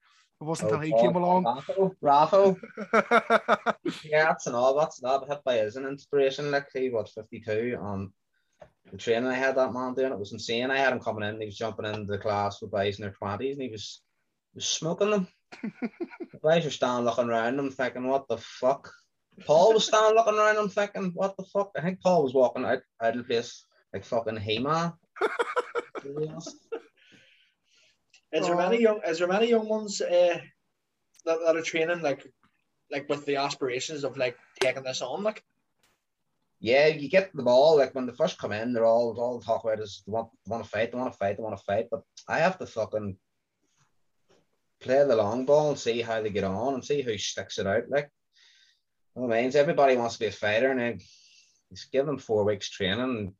[0.42, 1.44] It wasn't Oh, until he Paul- came along.
[2.02, 2.58] Raffo, Raffo,
[4.06, 4.78] yeah, that's and all.
[4.78, 6.52] That's that hit by as an inspiration.
[6.52, 8.14] Like he was fifty two on um,
[8.92, 10.12] the training I had that man doing.
[10.12, 10.72] It was insane.
[10.72, 11.40] I had him coming in.
[11.40, 14.02] He was jumping into the class with guys in their twenties, and he was
[14.56, 15.28] was smoking them.
[15.64, 18.92] the guys were standing looking around them, thinking, "What the fuck?"
[19.46, 22.66] Paul was standing looking around him, thinking, "What the fuck?" I think Paul was walking
[22.66, 24.94] out out of place like fucking He Man.
[26.02, 26.56] to be honest.
[28.32, 28.58] Is there Oh.
[28.58, 29.02] many young?
[29.06, 30.40] Is there many young ones uh,
[31.26, 32.26] that, that are training like
[32.92, 35.24] like with the aspirations of like taking this on?
[35.24, 35.44] Like,
[36.60, 37.78] Yeah, you get the ball.
[37.78, 40.52] Like when they first come in, they're all all talk about is they want they
[40.52, 41.88] want to fight, they want to fight, they want to fight.
[41.90, 43.18] But I have to fucking
[44.82, 47.68] play the long ball and see how they get on and see who sticks it
[47.68, 47.90] out.
[47.90, 48.19] Like, you know what
[49.24, 51.00] I mean, everybody wants to be a fighter, and then
[51.72, 53.34] just give them four weeks training, and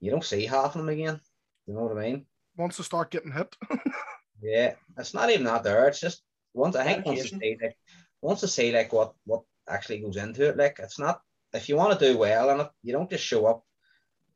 [0.00, 1.20] you don't see half of them again.
[1.66, 2.26] You know what I mean?
[2.56, 3.54] Once to start getting hit.
[4.42, 5.88] Yeah, it's not even that there.
[5.88, 6.22] It's just
[6.54, 7.76] once I think once to see like
[8.20, 10.56] once to see like what what actually goes into it.
[10.56, 11.20] Like it's not
[11.52, 13.64] if you want to do well and you don't just show up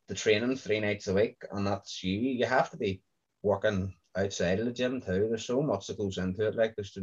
[0.09, 2.19] the training three nights a week and that's you.
[2.19, 3.03] You have to be
[3.43, 5.27] working outside of the gym too.
[5.29, 6.57] There's so much that goes into it.
[6.57, 6.97] Like there's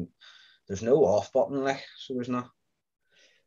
[0.68, 1.64] there's no off button.
[1.64, 2.50] Like so there's not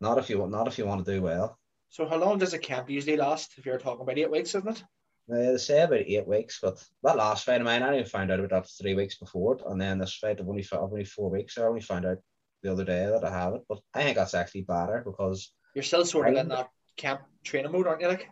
[0.01, 1.59] not if you want not if you want to do well.
[1.89, 3.53] so how long does a camp usually last?
[3.59, 4.85] If you're talking about eight weeks, isn't it?
[5.33, 8.33] Uh, they say about eight weeks, but that last fight of mine, I only found
[8.33, 11.31] out about that three weeks before it, and then this fight I've only only four
[11.31, 11.55] weeks.
[11.55, 12.19] So I only found out
[12.63, 15.85] the other day that I have it, but I think that's actually better because You're
[15.85, 18.09] still sort of I- in that camp training mode, aren't you?
[18.09, 18.29] Like,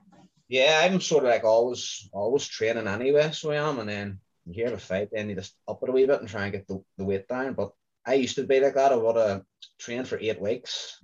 [0.49, 4.55] yeah, I'm sort of like always always training anyway, so I am, and then you
[4.55, 6.67] hear a fight, then you just up it a wee bit and try and get
[6.67, 7.53] the, the weight down.
[7.55, 7.71] But
[8.07, 8.93] I used to be like that.
[8.93, 9.43] I would have
[9.79, 10.99] trained for eight weeks,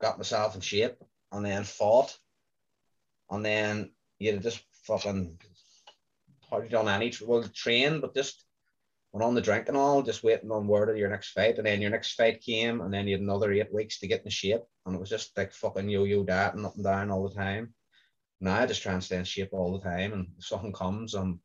[0.00, 0.96] got myself in shape,
[1.32, 2.16] and then fought.
[3.30, 5.38] and then you just fucking
[6.48, 8.44] hardly done any well train, but just
[9.12, 11.66] went on the drink and all, just waiting on word of your next fight, and
[11.66, 14.30] then your next fight came, and then you had another eight weeks to get in
[14.30, 17.34] shape, and it was just like fucking yo-yo that and up and down all the
[17.34, 17.74] time.
[18.40, 21.14] Now I just try and stay in shape all the time, and if something comes,
[21.14, 21.40] I'm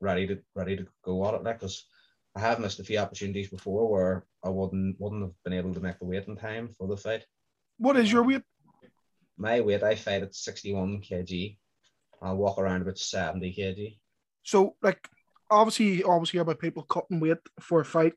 [0.00, 1.44] ready to ready to go at it.
[1.44, 1.86] Like, cause
[2.34, 5.80] I have missed a few opportunities before where I wouldn't wouldn't have been able to
[5.80, 7.24] make the weight in time for the fight.
[7.78, 8.42] What is your weight?
[9.36, 11.56] My weight, I fight at 61 kg.
[12.20, 13.98] I walk around about 70 kg.
[14.44, 15.08] So, like,
[15.50, 18.14] obviously, hear about people cutting weight for a fight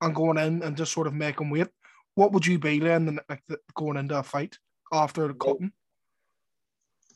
[0.00, 1.68] and going in and just sort of making weight.
[2.14, 4.58] What would you be then, like, the, going into a fight
[4.92, 5.72] after cutting?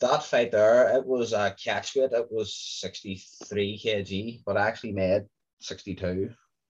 [0.00, 2.12] That fight there, it was a catch weight.
[2.12, 5.24] It was 63 kg, but I actually made
[5.60, 6.30] 62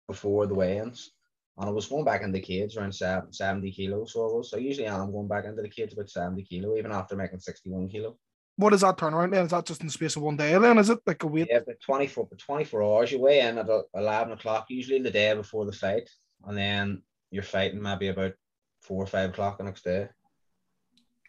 [0.08, 1.12] before the weigh-ins.
[1.58, 4.14] And I was going back in the cage around 70 kilos.
[4.14, 4.50] So I was.
[4.50, 7.90] So usually I'm going back into the cage about 70 kilo, even after making 61
[7.90, 8.18] kilo.
[8.56, 9.46] What is that turnaround then?
[9.46, 10.78] Is that just in the space of one day then?
[10.78, 11.48] Is it like a weight?
[11.50, 13.12] Yeah, but 24, 24 hours.
[13.12, 16.10] You weigh in at 11 o'clock, usually the day before the fight.
[16.46, 18.34] And then you're fighting maybe about
[18.82, 20.10] four or five o'clock the next day.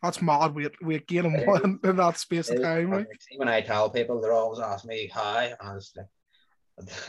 [0.02, 3.06] That's mad weight, weight gain in, one, in that space of time, right?
[3.36, 5.54] When I tell people, they're always asking me, hi.
[5.58, 6.06] And I was like,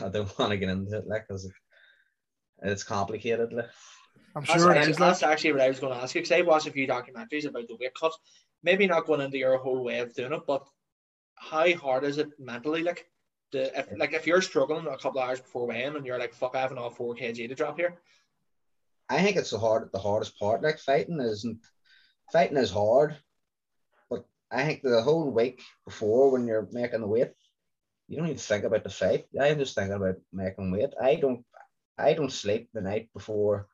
[0.00, 1.50] I don't want to get into it, like, because
[2.62, 3.52] it's complicated.
[3.52, 3.70] Like.
[4.36, 4.96] I'm sure it actually, is.
[4.96, 7.46] That's actually what I was going to ask you because I watched a few documentaries
[7.46, 8.12] about the weight cut.
[8.62, 10.66] Maybe not going into your whole way of doing it, but
[11.36, 12.82] how hard is it mentally?
[12.82, 13.06] Like,
[13.52, 16.34] the if like if you're struggling a couple of hours before weighing and you're like,
[16.34, 18.00] "Fuck, I have another four kg to drop here."
[19.08, 20.62] I think it's the hard, the hardest part.
[20.62, 21.60] Like fighting isn't,
[22.32, 23.16] fighting is hard,
[24.10, 27.32] but I think the whole week before when you're making the weight,
[28.08, 29.26] you don't even think about the fight.
[29.40, 30.90] I'm just thinking about making weight.
[31.00, 31.44] I don't,
[31.98, 33.68] I don't sleep the night before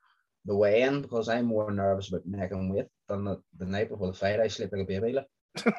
[0.44, 4.14] the weigh-in because I'm more nervous about making weight than the, the night before the
[4.14, 4.40] fight.
[4.40, 5.12] I sleep like a baby.
[5.12, 5.28] Like.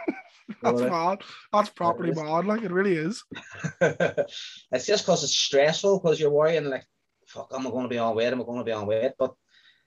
[0.61, 1.21] that's mad.
[1.51, 2.45] That's properly mad.
[2.45, 3.23] Like, it really is.
[3.81, 6.85] it's just because it's stressful because you're worrying like,
[7.27, 8.31] fuck, am I going to be on weight?
[8.31, 9.13] Am I going to be on weight?
[9.17, 9.33] But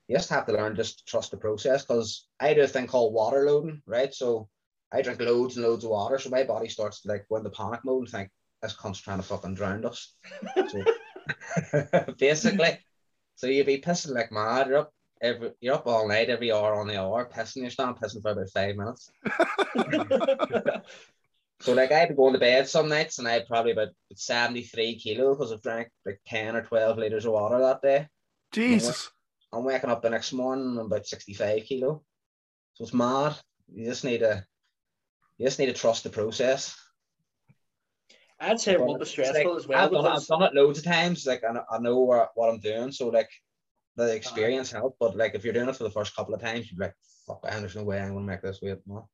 [0.08, 2.86] you just have to learn just to trust the process because I do a thing
[2.86, 4.12] called water loading, right?
[4.12, 4.48] So
[4.92, 7.50] I drink loads and loads of water, so my body starts to like go into
[7.50, 8.30] panic mode and think
[8.62, 10.14] this cunt's trying to fucking drown us.
[10.68, 10.84] So
[12.18, 12.78] basically,
[13.34, 14.68] so you'd be pissing like mad.
[14.68, 17.62] You're up every, you're up all night, every hour on the hour, pissing.
[17.62, 19.10] You're still pissing for about five minutes.
[21.64, 23.88] So like I had to go to bed some nights and I had probably about
[24.14, 28.06] 73 kilo because I've drank like 10 or 12 liters of water that day.
[28.52, 29.10] Jesus.
[29.50, 32.02] I'm waking up the next morning I'm about 65 kilo.
[32.74, 33.36] So it's mad.
[33.72, 34.44] You just need to
[35.38, 36.76] you just need to trust the process.
[38.44, 40.54] I'd say it will be stressful like, as well I've done, it, I've done it
[40.54, 41.26] loads of times.
[41.26, 42.92] Like I know, I know what, what I'm doing.
[42.92, 43.30] So like
[43.96, 44.98] the experience helped.
[44.98, 46.94] But like if you're doing it for the first couple of times, you're like,
[47.26, 48.78] fuck, man, there's no way I'm gonna make this weight.
[48.86, 49.08] No.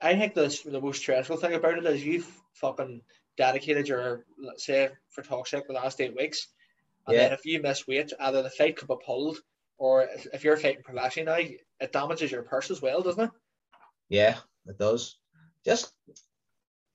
[0.00, 3.02] I think the the most stressful thing about it is you've fucking
[3.36, 6.48] dedicated your let's say for sake the last eight weeks,
[7.06, 7.24] and Yeah.
[7.24, 9.38] then if you miss weight, either the fight could be pulled,
[9.78, 13.30] or if, if you're fighting professionally now, it damages your purse as well, doesn't it?
[14.08, 15.18] Yeah, it does.
[15.64, 15.92] Just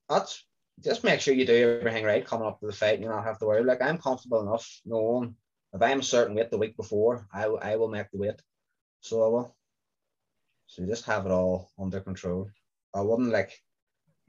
[0.09, 0.45] that's
[0.83, 2.99] just make sure you do everything right coming up to the fight.
[2.99, 3.63] You don't have to worry.
[3.63, 5.35] Like I'm comfortable enough knowing
[5.73, 8.41] if I'm certain weight the week before, I I will make the weight.
[9.01, 9.55] So I will.
[10.67, 12.49] So just have it all under control.
[12.93, 13.51] I wouldn't like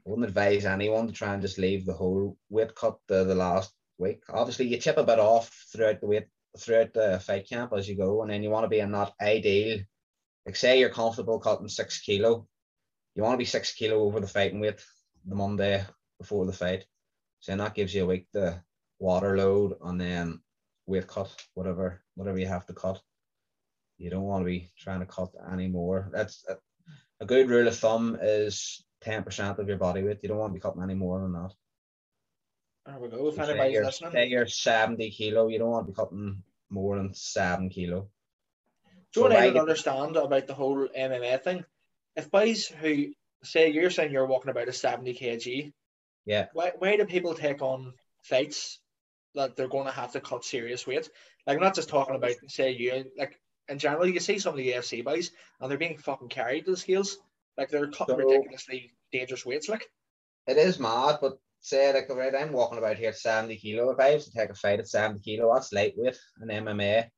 [0.05, 3.35] I wouldn't advise anyone to try and just leave the whole weight cut the, the
[3.35, 4.23] last week.
[4.29, 7.95] Obviously you chip a bit off throughout the weight throughout the fight camp as you
[7.95, 9.79] go, and then you want to be in that ideal.
[10.45, 12.47] Like say you're comfortable cutting six kilo,
[13.15, 14.83] you want to be six kilo over the fighting weight
[15.25, 15.85] the Monday
[16.19, 16.85] before the fight.
[17.39, 18.61] So that gives you a week to
[18.99, 20.41] water load and then
[20.85, 23.01] weight cut, whatever, whatever you have to cut.
[23.97, 26.09] You don't want to be trying to cut any more.
[26.11, 26.57] That's a,
[27.21, 30.19] a good rule of thumb is 10% of your body weight.
[30.21, 31.51] You don't want to be cutting any more than that.
[32.85, 33.27] There we go.
[33.27, 36.97] If anybody's you're, listening, say you're 70 kilo, you don't want to be cutting more
[36.97, 38.09] than seven kilo.
[39.13, 41.65] Do you know what So I I don't get- understand about the whole MMA thing?
[42.15, 45.73] If boys who say you're saying you're walking about a 70 kg,
[46.25, 46.47] Yeah.
[46.53, 48.79] why, why do people take on fights
[49.35, 51.09] that they're going to have to cut serious weight?
[51.47, 54.57] Like, I'm not just talking about, say, you, like, in general, you see some of
[54.57, 57.17] the UFC boys and they're being fucking carried to the scales.
[57.57, 59.69] Like, they're cutting So- ridiculously dangerous weights.
[59.69, 59.85] Like,
[60.47, 63.91] It is mad, but say like right, I'm walking about here at 70 kilo.
[63.91, 67.09] If I was to take a fight at 70 kilo, that's lightweight in MMA.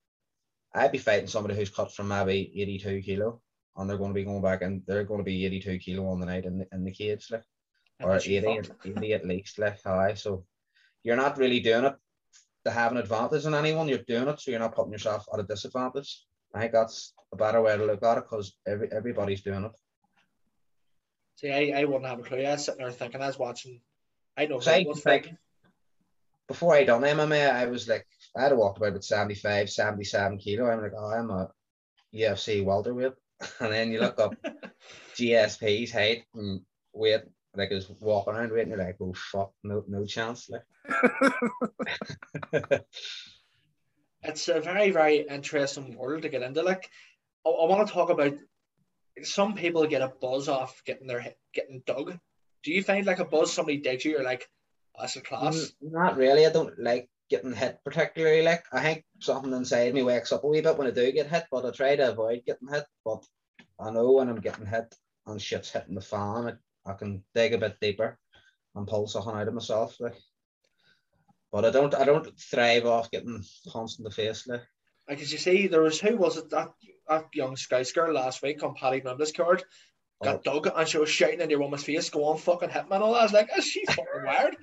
[0.74, 3.42] I'd be fighting somebody who's cut from maybe 82 kilo,
[3.76, 6.20] and they're going to be going back and they're going to be 82 kilo on
[6.20, 7.44] the night in the, in the cage, like,
[8.04, 8.88] or unless you 80, fucked.
[8.88, 10.14] 80 at least, like, aye.
[10.16, 10.46] So
[11.04, 11.96] you're not really doing it
[12.66, 13.88] to have an advantage on anyone.
[13.88, 16.24] You're doing it so you're not putting yourself at a disadvantage.
[16.54, 19.72] I think that's a better way to look at it because every everybody's doing it.
[21.38, 22.44] See, I, I wouldn't have a clue.
[22.44, 23.82] I was sitting there thinking, I was watching.
[24.38, 24.60] I know.
[24.60, 25.38] So I was like- fighting.
[26.48, 30.70] Before I done MMA, I was like, I had walked about with 75, 77 kilo.
[30.70, 31.50] I'm like, oh, I'm a
[32.14, 33.14] UFC welterweight.
[33.62, 34.36] And then you look up
[35.16, 36.62] GSP's height and
[36.94, 37.22] weight,
[37.56, 40.50] like is walking around you're like, oh fuck, no, no chance.
[40.50, 40.64] Like,
[44.24, 46.90] it's a very very interesting world to get into like
[47.46, 48.34] i, I want to talk about
[49.24, 52.18] some people get a buzz off getting their getting dug
[52.64, 54.48] do you find like a buzz somebody digs you you're like
[54.96, 56.46] oh, that's a class Not really.
[56.46, 58.44] I don't like getting hit particularly.
[58.44, 61.28] Like I think something inside me wakes up a wee bit when I do get
[61.28, 62.86] hit, but I try to avoid getting hit.
[63.04, 63.26] But
[63.80, 64.94] I know when I'm getting hit
[65.26, 66.54] and shit's hitting the fan, I,
[66.86, 68.18] I can dig a bit deeper
[68.76, 69.98] and pull something out of myself.
[70.00, 70.16] Like,
[71.52, 71.94] but I don't.
[71.94, 74.48] I don't thrive off getting punched in the face.
[74.48, 74.62] Like,
[75.08, 76.72] like as you see there was who was it that
[77.08, 79.64] that young Scouse girl last week on Paddy Grimda's card
[80.24, 82.96] got dug and she was shouting in your woman's face go on fucking hit me
[82.96, 84.56] and all that I was like is she fucking wired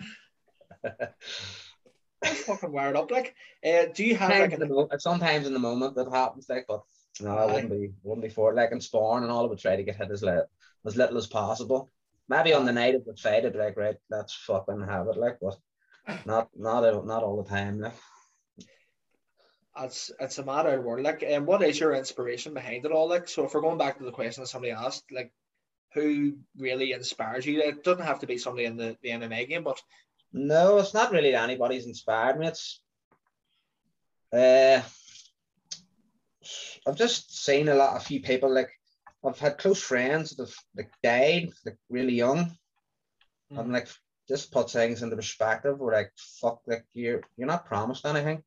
[2.22, 3.34] That's fucking wired up like
[3.66, 6.10] uh, do you have like sometimes, in the an, mo- sometimes in the moment that
[6.12, 6.48] happens.
[6.48, 6.82] Like, but
[7.20, 7.90] no, I wouldn't be.
[8.04, 8.56] Wouldn't be for it.
[8.56, 10.44] Like in Spawn and all, I would try to get hit as little
[10.86, 11.90] as little as possible.
[12.28, 15.16] Maybe on the night of the fight, I'd be like, right, let's fucking have it.
[15.16, 15.56] Like, but
[16.26, 17.80] not not not all the time.
[17.80, 17.94] Like.
[19.80, 23.08] it's it's a matter of word like and what is your inspiration behind it all
[23.08, 25.32] like so if we're going back to the question that somebody asked like
[25.94, 29.64] who really inspires you it doesn't have to be somebody in the, the MMA game
[29.64, 29.80] but
[30.32, 32.48] No, it's not really anybody's inspired me.
[32.48, 32.80] It's
[34.32, 34.82] uh,
[36.86, 38.68] I've just seen a lot, a few people like
[39.24, 42.56] I've had close friends that have like died like really young.
[43.50, 43.72] I'm Mhm.
[43.72, 43.88] like
[44.28, 45.78] just put things into perspective.
[45.78, 48.44] We're like fuck, like you're you're not promised anything.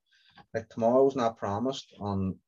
[0.53, 1.93] Like tomorrow's not promised.
[1.99, 2.39] On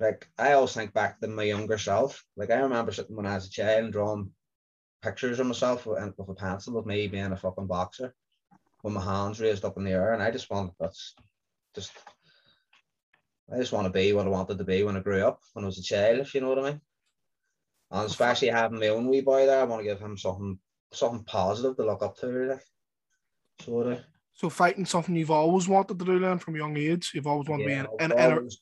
[0.00, 2.24] like I always think back to my younger self.
[2.36, 4.32] Like I remember sitting when I was a child and drawing
[5.02, 8.14] pictures of myself with, and with a pencil of me being a fucking boxer
[8.82, 10.12] with my hands raised up in the air.
[10.12, 11.14] And I just want that's
[11.74, 11.92] just
[13.52, 15.64] I just want to be what I wanted to be when I grew up, when
[15.64, 16.80] I was a child, if you know what I mean.
[17.90, 20.58] And especially having my own wee boy there, I want to give him something
[20.92, 22.60] something positive to look up to, like.
[23.60, 24.00] Sort of.
[24.34, 27.10] So fighting something you've always wanted to do then from a young age.
[27.14, 28.60] You've always wanted Yeah, to be in, was in, in a, always,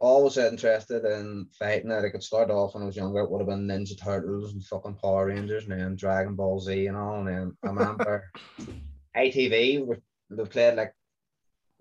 [0.00, 1.90] always interested in fighting.
[1.92, 3.20] I could start off when I was younger.
[3.20, 6.86] It would have been Ninja Turtles and fucking Power Rangers, and then Dragon Ball Z
[6.88, 7.20] and all.
[7.20, 8.30] And then I remember
[9.16, 10.92] ITV we- played like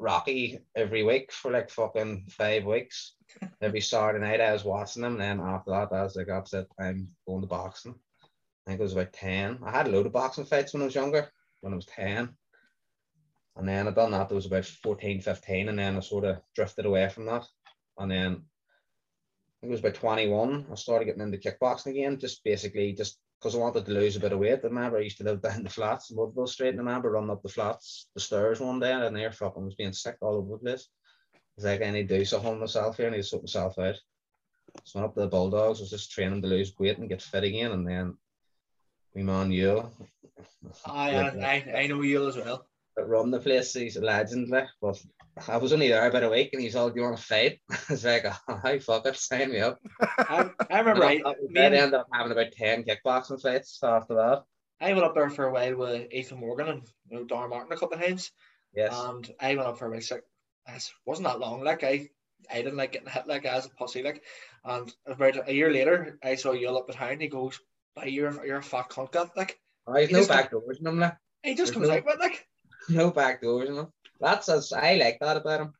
[0.02, 3.14] Rocky every week for like fucking five weeks.
[3.62, 5.14] Every Saturday night I was watching them.
[5.14, 6.68] And then after that, I was like, that's it.
[6.80, 7.94] I'm going to boxing.
[8.24, 9.60] I think it was about 10.
[9.64, 11.30] I had a load of boxing fights when I was younger,
[11.62, 12.30] when I was 10.
[13.58, 16.38] And then I done that, there was about 14, 15, and then I sort of
[16.56, 17.46] drifted away from that.
[17.98, 22.44] And then I think it was about 21, I started getting into kickboxing again, just
[22.44, 24.60] basically just because I wanted to lose a bit of weight.
[24.64, 27.12] I remember I used to live down the flats in Woodville Street, and I remember
[27.12, 30.36] running up the flats, the stairs one day, and there fucking was being sick all
[30.36, 30.90] over the place.
[31.36, 33.80] I was like, I need to do something myself here, I need to sort myself
[33.80, 33.96] out.
[34.84, 37.10] So I went up to the Bulldogs, I was just training to lose weight and
[37.10, 38.18] get fit again, and then
[39.16, 39.92] we man Yule.
[40.86, 42.66] I, I, I know you as well
[43.08, 43.74] run the place.
[43.74, 45.02] He's a legend, like, but
[45.48, 47.60] I was only there about a week and he's all, Do you want to fight?
[47.72, 49.80] I was like, oh, hi, fuck it, sign me up.
[50.02, 54.44] I, I remember I, I, ended up having about 10 kickboxing fights after that.
[54.80, 57.72] I went up there for a while with Ethan Morgan and you know, Darren Martin
[57.72, 58.32] a couple of times
[58.74, 58.94] Yes.
[58.96, 60.22] and I went up for about six
[60.68, 62.08] it wasn't that long like I
[62.52, 64.24] I didn't like getting hit like as a pussy like
[64.64, 67.22] and about a year later I saw Yule up behind.
[67.22, 67.60] he goes
[67.96, 71.16] "But you're, you're a fat cunt gat," like oh, he's he no back doors like.
[71.44, 72.48] he just There's comes no- out with like
[72.90, 73.88] No back doors in him.
[74.20, 75.74] That's as I like that about him.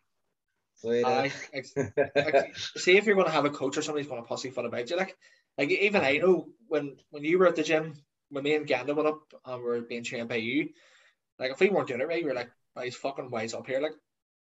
[0.76, 4.28] So I, like, see if you're going to have a coach or somebody's going to
[4.28, 5.16] pussyfoot about you, like,
[5.58, 7.94] like even I know when when you were at the gym,
[8.30, 10.70] when me and Ganda went up and we were being trained by you,
[11.38, 13.68] like if we weren't doing it right, we were like, "Oh, he's fucking wise up
[13.68, 13.94] here, like,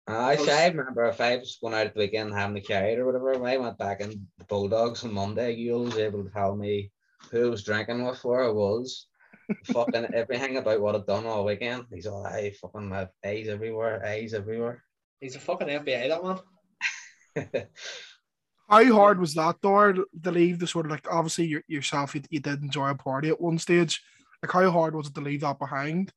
[0.07, 2.97] ah, I, I remember if I was going out at the weekend having the carry
[2.97, 6.29] or whatever, when I went back in the Bulldogs on Monday, you was able to
[6.31, 6.91] tell me
[7.31, 9.07] who I was drinking with, where I was,
[9.65, 11.85] fucking everything about what I've done all weekend.
[11.93, 14.83] He's all, I fucking have A's everywhere, A's everywhere.
[15.19, 17.67] he's a fucking FBI, that man.
[18.69, 22.21] How hard was that, though, to leave the sort of like obviously your, yourself, you,
[22.29, 24.01] you did enjoy a party at one stage.
[24.41, 26.11] Like, how hard was it to leave that behind?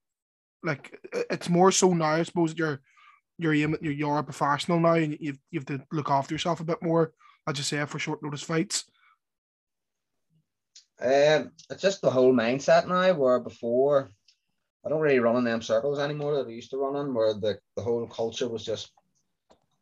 [0.63, 0.99] Like,
[1.31, 2.81] it's more so now, I suppose you're
[3.39, 6.65] you're you're, you're a professional now, and you you have to look after yourself a
[6.65, 7.13] bit more.
[7.47, 8.85] I just say for short notice fights.
[11.01, 13.13] Um, it's just the whole mindset now.
[13.15, 14.11] Where before,
[14.85, 17.15] I don't really run in them circles anymore that I used to run in.
[17.15, 18.93] Where the the whole culture was just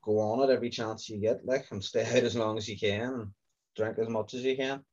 [0.02, 2.78] go on it every chance you get, like, and stay out as long as you
[2.78, 3.30] can, and
[3.76, 4.84] drink as much as you can.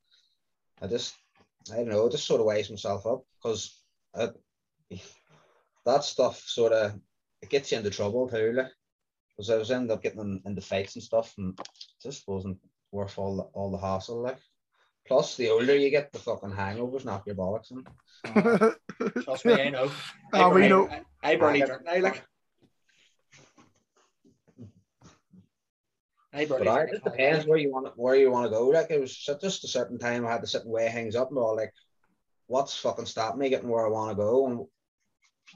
[0.80, 1.14] I just
[1.72, 3.80] I don't know, just sort of weighs himself up because
[5.84, 6.98] that stuff sort of
[7.42, 8.52] it gets you into trouble too.
[8.52, 8.72] Like,
[9.36, 11.58] because I was ended up getting in, into fights and stuff, and
[12.02, 12.58] just wasn't
[12.92, 14.22] worth all the, all the hassle.
[14.22, 14.38] Like,
[15.06, 17.84] plus the older you get, the fucking hangovers knock your bollocks in.
[19.22, 19.90] Trust me, I know.
[20.32, 20.88] I, Ah, we know.
[20.88, 22.22] I, I barely drink now, like.
[26.32, 28.68] I barely But I, it depends where you want where you want to go.
[28.68, 31.30] Like it was just a certain time I had to sit and weigh things up
[31.30, 31.72] and all like,
[32.46, 34.66] what's fucking stopping me getting where I want to go and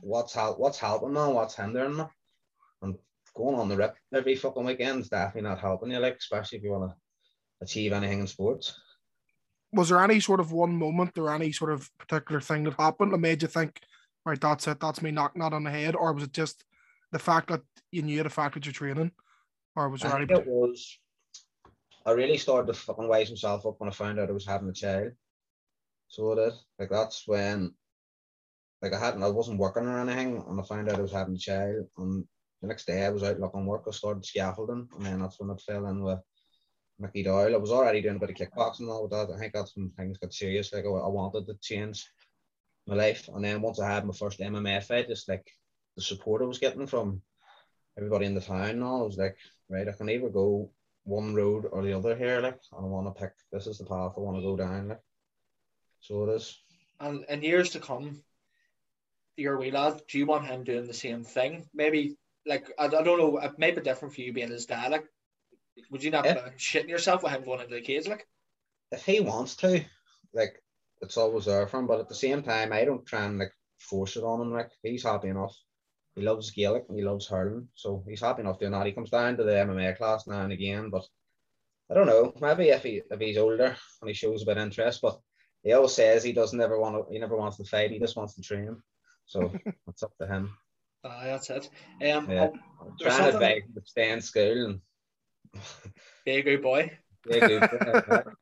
[0.03, 2.05] what's help what's helping me and what's hindering me.
[2.83, 2.95] And
[3.35, 6.65] going on the rip every fucking weekend is definitely not helping you, like especially if
[6.65, 6.97] you want to
[7.61, 8.79] achieve anything in sports.
[9.73, 13.13] Was there any sort of one moment or any sort of particular thing that happened
[13.13, 13.81] that made you think,
[14.25, 16.65] right, that's it, that's me knocking that on the head, or was it just
[17.13, 19.13] the fact that you knew the fact that you're training,
[19.77, 20.33] or was there I any?
[20.33, 20.99] it was.
[22.07, 24.69] I really started to fucking wise myself up when I found out I was having
[24.69, 25.13] a child.
[26.09, 27.75] So is like that's when,
[28.81, 31.35] like I hadn't, I wasn't working or anything, and I found out I was having
[31.35, 31.87] a child.
[31.99, 32.25] And
[32.63, 33.85] the next day I was out looking work.
[33.87, 36.21] I started scaffolding, and then that's when it fell in with
[36.99, 37.55] Mickey Doyle.
[37.55, 39.35] I was already doing a bit of kickboxing and all of that.
[39.35, 40.73] I think that's when things got serious.
[40.73, 42.11] Like I, I wanted to change
[42.87, 45.47] my life, and then once I had my first MMA fight, just like
[45.97, 47.23] the support I was getting from
[47.97, 49.37] everybody in the town, and all, I was like,
[49.69, 50.71] right, I can either go
[51.05, 53.33] one road or the other here, like, and I want to pick.
[53.53, 55.01] This is the path I want to go down, like.
[56.01, 56.57] So it is.
[57.01, 58.23] And in years to come,
[59.37, 61.69] your wee lad, do you want him doing the same thing?
[61.75, 64.93] Maybe, like, I, I don't know, it may be different for you being his dad.
[64.93, 65.07] Like,
[65.91, 68.07] would you not be shitting yourself with him going into the cage?
[68.09, 68.27] Like,
[68.93, 69.85] If he wants to,
[70.33, 70.63] like,
[71.01, 71.87] it's always there for him.
[71.87, 74.53] But at the same time, I don't try and like force it on him.
[74.53, 75.57] Like, he's happy enough.
[76.15, 78.87] He loves Gaelic and he loves hurling, so he's happy enough doing that.
[78.87, 81.05] He comes down to the MMA class now and again, but
[81.89, 82.33] I don't know.
[82.41, 85.21] Maybe if he if he's older and he shows a bit of interest, but
[85.63, 87.13] he always says he doesn't ever want to.
[87.13, 87.93] He never wants to fight.
[87.93, 88.83] He just wants to train.
[89.27, 89.53] So
[89.89, 90.57] it's up to him.
[91.05, 91.71] uh, that's it.
[92.11, 92.49] Um, Yeah.
[92.53, 94.81] oh, I'm trying to something- advise him to stay in school and
[96.25, 96.99] be a good boy.
[97.27, 98.25] yeah, good.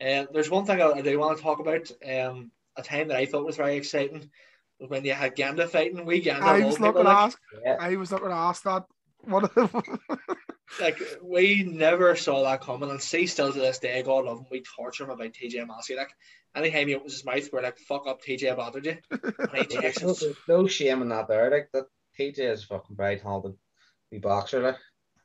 [0.00, 1.90] Uh, there's one thing I, I do want to talk about.
[2.08, 4.30] Um, a time that I thought was very exciting
[4.78, 6.06] was when you had Ganda fighting.
[6.06, 7.38] We Ganda, I of all was not people, going to ask.
[7.62, 7.76] yeah.
[7.78, 8.84] I was not going to ask that.
[9.22, 9.54] What?
[10.80, 14.46] like we never saw that coming, and see still to this day, God love him,
[14.50, 15.96] we torture him about TJ Massey.
[15.96, 16.10] Like
[16.54, 19.64] anytime he opens his mouth, we're like, "Fuck up, TJ, I bothered you." And he
[19.66, 20.14] takes no,
[20.48, 21.50] no shame in that there.
[21.50, 21.84] Like that
[22.18, 23.54] TJ is fucking very talented.
[24.10, 24.76] The boxer, like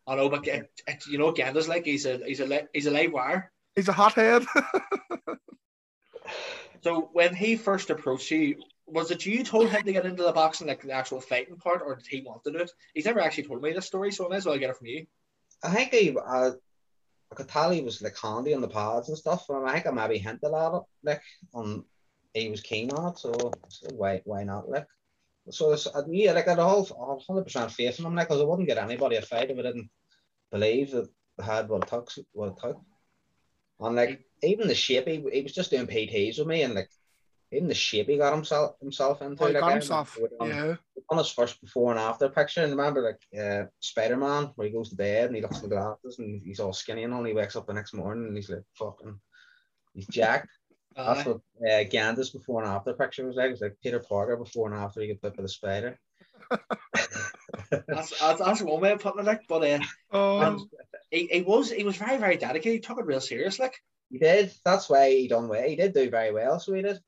[0.08, 2.86] I know, but it, it, you know, what Ganda's like he's a he's a he's
[2.86, 3.52] a live wire.
[3.76, 4.46] He's a hothead.
[6.86, 10.32] So when he first approached you, was it you told him to get into the
[10.32, 12.70] boxing, like the actual fighting part, or did he want to do it?
[12.94, 14.86] He's never actually told me this story, so I may as well get it from
[14.86, 15.08] you.
[15.64, 16.52] I think he uh,
[17.32, 19.50] I could tell he was like handy on the pads and stuff.
[19.50, 21.24] And I think I maybe hinted at it, like
[21.56, 21.86] on
[22.36, 23.18] he was keen on it.
[23.18, 23.34] So,
[23.70, 24.70] so why why not?
[24.70, 24.86] Like
[25.50, 28.28] so, it's, uh, yeah, like I had a whole hundred percent faith in him, like
[28.28, 29.90] because I wouldn't get anybody a fight if I didn't
[30.52, 32.10] believe that they had what it took.
[32.34, 32.82] What it took.
[33.80, 36.90] And like even the shape, he, he was just doing PTs with me, and like
[37.52, 39.44] even the shape he got himself himself into.
[39.44, 40.18] Oh, like, got I himself.
[40.40, 40.76] done- Yeah.
[41.12, 44.74] on his first before and after picture, and remember like uh, Spider Man where he
[44.74, 47.20] goes to bed and he looks in the glasses and he's all skinny and all.
[47.20, 49.20] And he wakes up the next morning and he's like fucking,
[49.94, 50.50] he's jacked.
[50.96, 53.48] Uh, That's what uh, Ganda's before and after picture was like.
[53.48, 56.00] It was like Peter Parker before and after he got bit by the spider.
[57.88, 59.42] that's, that's that's one way of putting it, like.
[59.48, 59.80] But uh,
[60.12, 60.62] Oh, and
[61.12, 62.74] he, he was he was very very dedicated.
[62.74, 63.76] He took it real serious, like.
[64.12, 64.54] He did.
[64.64, 65.68] That's why he done well.
[65.68, 66.60] He did do very well.
[66.60, 67.00] So he did.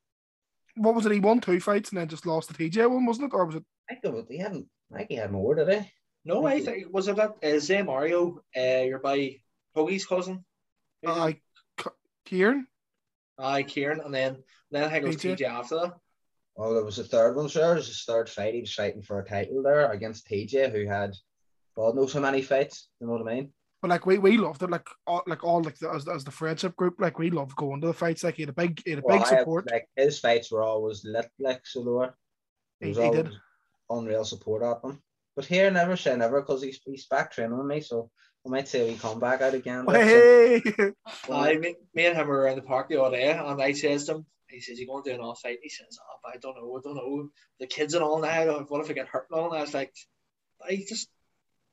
[0.76, 1.12] what was it?
[1.12, 3.36] He won two fights and then just lost the TJ one, wasn't it?
[3.36, 3.64] Or was it?
[3.88, 4.68] I think there was, he hadn't.
[4.92, 5.92] I think he had more, did he?
[6.26, 9.40] No, I think was it that uh, Zay Mario, uh, your boy
[9.76, 10.44] Hoagie's cousin.
[11.06, 11.34] Uh,
[12.26, 12.68] Kieran?
[13.40, 14.38] Aye, Kieran, and then
[14.72, 15.38] then I think it was TJ.
[15.40, 15.94] TJ after that.
[16.58, 17.74] Oh, there was a third one, sir.
[17.74, 18.56] It was his third fight.
[18.56, 21.14] He was fighting for a title there against TJ, who had
[21.76, 22.90] God knows how many fights.
[23.00, 23.54] You know what I mean?
[23.82, 26.32] But like we, we loved it, like all like all like the, as, as the
[26.32, 28.24] friendship group, like we loved going to the fights.
[28.24, 29.70] Like he had a big he had a Well, big I had, support.
[29.72, 32.16] like his fights were always lit, like so they were.
[32.80, 33.30] He- was he did.
[33.92, 35.00] unreal support at them.
[35.36, 38.68] But here, never say never, because he's he's back training with me, so I might
[38.68, 39.86] say we come back out again.
[39.86, 40.62] like, so- Hey,
[41.32, 44.06] Aye, me, me and him were in the park the other day, and I says
[44.06, 46.34] to him, he says, "You going to do an off fight?" He says, "Oh, but
[46.34, 47.30] I don't know, I don't know.
[47.60, 48.60] The kids and all now.
[48.70, 49.94] What if I get hurt and all?" And I was like,
[50.66, 51.10] "I just,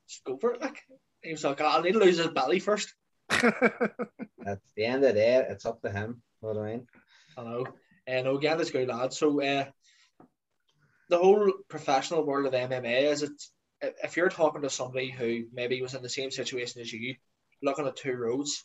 [0.09, 0.79] just go for it." Like
[1.22, 2.93] he was like, "I need to lose his belly first.
[3.31, 6.20] At the end of the day, it's up to him.
[6.43, 6.87] You know what I mean?
[7.39, 7.66] I know.
[8.07, 9.12] And uh, again, this good lad.
[9.12, 9.64] So, uh,
[11.09, 13.43] the whole professional world of MMA is it?
[14.03, 17.16] If you're talking to somebody who maybe was in the same situation as you,
[17.62, 18.64] looking at two roads,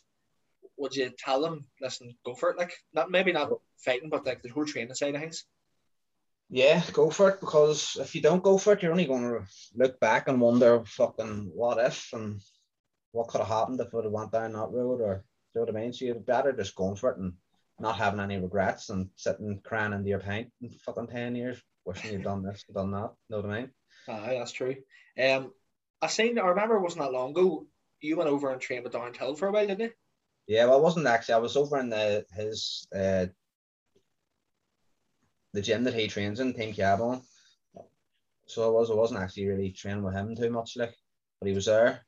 [0.78, 2.58] would you tell them, listen, go for it?
[2.58, 5.44] Like, not maybe not fighting, but like the whole training side of things.
[6.48, 9.44] Yeah, go for it because if you don't go for it, you're only going to
[9.74, 12.40] look back and wonder, fucking, what if and
[13.12, 15.76] what could have happened if it went down that road, or do you know what
[15.76, 15.92] I mean?
[15.92, 17.34] So you'd better just going for it and
[17.78, 22.12] not having any regrets and sitting crying into your pint in fucking ten years, wishing
[22.12, 23.12] you'd done this, done that.
[23.28, 23.70] Know what I mean?
[24.08, 24.76] Aye, that's true.
[25.20, 25.52] Um,
[26.02, 27.66] I seen, I remember it wasn't that long ago,
[28.00, 29.90] you went over and trained with Darren Till for a while, didn't you?
[30.46, 31.34] Yeah, well, I wasn't actually.
[31.34, 33.26] I was over in the his uh,
[35.52, 37.22] the gym that he trains in, Team Kaobon.
[38.46, 38.90] So I was.
[38.90, 40.94] I wasn't actually really training with him too much, like,
[41.40, 42.00] but he was there.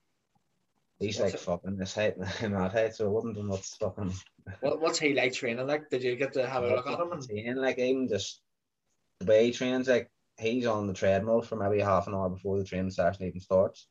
[0.99, 3.77] He's What's like it- fucking this height and that height, so I wasn't doing what's
[3.77, 4.13] fucking.
[4.61, 5.89] What, what's he like training like?
[5.89, 7.13] Did you get to have a look at him?
[7.13, 8.41] And, Saying, like even just
[9.21, 12.59] the way he trains, like he's on the treadmill for maybe half an hour before
[12.59, 13.89] the training session even starts,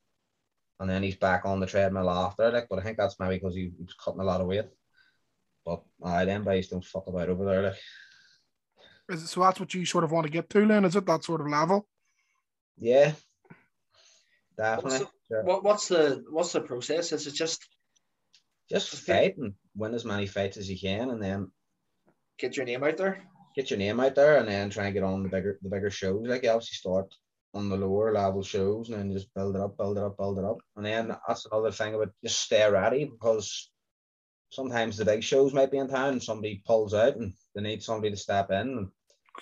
[0.79, 2.51] and then he's back on the treadmill after.
[2.51, 4.65] Like, but I think that's maybe because he, he was cutting a lot of weight.
[5.65, 7.63] But I them guys don't fuck about over there.
[7.63, 7.77] Like,
[9.09, 10.85] Is it, so that's what you sort of want to get to, then?
[10.85, 11.87] Is it that sort of level?
[12.79, 13.13] yeah,
[14.55, 14.99] what's, definitely.
[14.99, 15.43] the, Sure.
[15.43, 17.11] what, what's the what's the process?
[17.11, 17.63] Is it just
[18.69, 19.27] Just Okay.
[19.27, 21.51] fight and win as many fights as you can, and then
[22.39, 23.21] get your name out there?
[23.55, 25.89] Get your name out there, and then try and get on the bigger the bigger
[25.89, 26.25] shows.
[26.25, 27.13] Like you obviously start
[27.53, 30.39] on the lower level shows, and then just build it up, build it up, build
[30.39, 33.71] it up, and then that's another thing about just stay ready because
[34.49, 37.83] sometimes the big shows might be in town, and somebody pulls out, and they need
[37.83, 38.89] somebody to step in.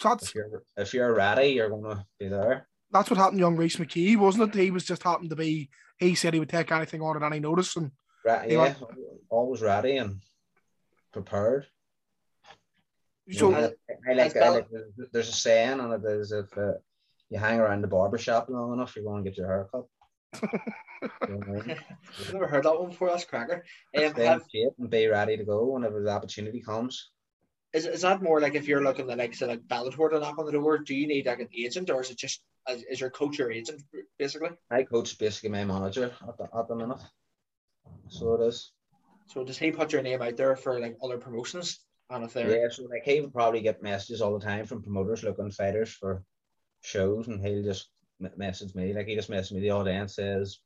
[0.03, 2.68] That's if you're if you're ready, you're gonna be there.
[2.91, 4.60] that's what happened to young Reese McKee, wasn't it?
[4.60, 5.70] He was just happened to be.
[5.97, 7.91] He said he would take anything on at any notice, and
[8.47, 8.74] You yeah,
[9.30, 10.22] always ready and
[11.12, 11.68] prepared.
[13.32, 13.71] So I,
[14.09, 16.73] I like, I like there's- there's a saying and it is if uh,
[17.30, 19.86] you hang around the barber shop long enough, you're going to get your hair cut.
[20.41, 21.77] You know what I mean?
[22.19, 23.09] I've never heard that one before.
[23.09, 23.63] That's cracker.
[23.97, 27.09] Um, Stay have, shape and be ready to go whenever the opportunity comes.
[27.73, 30.38] is, is that more like if you're looking at like say like Bellator to knock
[30.39, 30.77] on the door?
[30.80, 33.51] Do you need like an agent, or is it just is, is your coach your
[33.51, 33.82] agent
[34.17, 34.49] basically?
[34.69, 36.99] My coach is basically my manager at the, at the minute.
[38.09, 38.71] So it is.
[39.27, 41.80] So does he put your name out there for like other promotions?
[42.10, 44.82] And if they're Yeah, so like he would probably get messages all the time from
[44.82, 46.24] promoters looking fighters for
[46.82, 47.91] shows, and he'll just
[48.36, 48.93] message me.
[48.93, 50.60] Like he just messaged me the other day and says,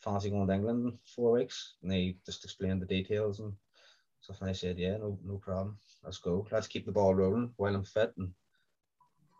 [0.00, 3.54] "Fancy going to England four weeks?" And he just explained the details and
[4.20, 4.40] stuff.
[4.40, 5.78] And I said, "Yeah, no, no problem.
[6.04, 6.46] Let's go.
[6.50, 8.34] Let's keep the ball rolling while I'm fit and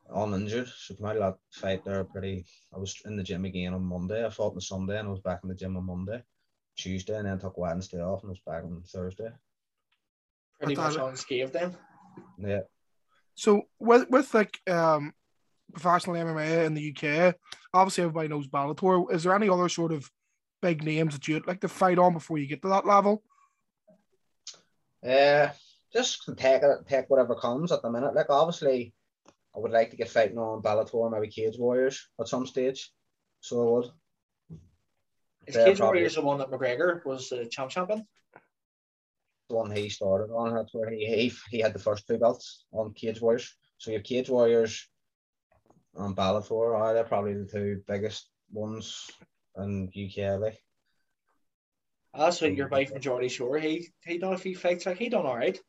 [0.08, 2.46] uninjured." So of that fight there pretty.
[2.72, 4.24] I was in the gym again on Monday.
[4.24, 6.22] I fought on Sunday and I was back in the gym on Monday,
[6.76, 9.30] Tuesday, and then took Wednesday off and was back on Thursday.
[10.62, 11.76] Pretty I much thought- unscathed then?
[12.38, 12.60] Yeah.
[13.34, 15.12] So with with like um
[15.72, 17.34] professional MMA in the UK,
[17.72, 19.10] obviously everybody knows Bellator.
[19.12, 20.10] Is there any other sort of
[20.60, 23.22] big names that you'd like to fight on before you get to that level?
[25.06, 25.48] Uh,
[25.92, 28.14] just take it, take whatever comes at the minute.
[28.14, 28.92] Like obviously,
[29.56, 32.92] I would like to get fighting on Bellator, maybe Cage Warriors at some stage.
[33.40, 33.84] So I would.
[35.46, 35.98] Is Yeah, Cage probably.
[36.00, 38.06] Warriors the one that McGregor was uh, champ champion?
[39.52, 40.54] The one he started on.
[40.54, 43.54] That's where he he, he had the first two belts on Cage Warriors.
[43.76, 44.88] So you have Cage Warriors
[45.94, 46.74] and Bellator.
[46.74, 49.10] Are they're probably the two biggest ones
[49.58, 50.40] in UK.
[50.40, 50.58] Like
[52.14, 54.86] Ah, so your boy from Geordie Shore, he he done a few fights.
[54.86, 55.60] Like he done all right.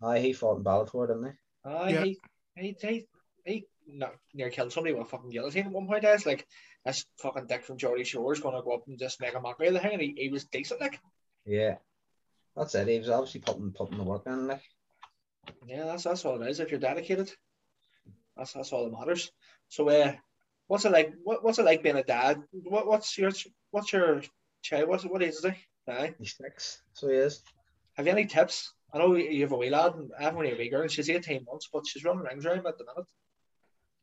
[0.00, 1.38] aye, he fought in Bellator, didn't he?
[1.64, 2.04] Ah, Yeah.
[2.04, 2.20] he
[2.54, 3.06] he he
[3.44, 6.02] he no, near killed somebody with a fucking guillotine at one point.
[6.02, 6.46] That's like
[6.84, 9.66] this fucking dick from Geordie Shore is gonna go up and just make a mockery
[9.66, 10.80] of the thing, and he, he was decent.
[10.80, 11.00] Like
[11.44, 11.78] Yeah.
[12.56, 12.88] That's it.
[12.88, 14.46] He was obviously putting putting the work in.
[14.46, 14.62] Like
[15.66, 16.60] yeah, that's that's all it is.
[16.60, 17.32] If you're dedicated,
[18.36, 19.30] that's that's all that matters.
[19.68, 20.12] So uh,
[20.66, 21.12] what's it like?
[21.22, 22.42] What, what's it like being a dad?
[22.52, 23.32] What what's your
[23.70, 24.22] what's your
[24.62, 24.88] child?
[24.88, 25.92] What's what age is he?
[25.92, 26.14] Aye.
[26.18, 27.42] he's six, so he is.
[27.94, 28.72] Have you any tips?
[28.92, 30.90] I know you have a wee lad, and I have only a wee girl, and
[30.90, 33.06] she's 18 months, but she's running rings around at the minute.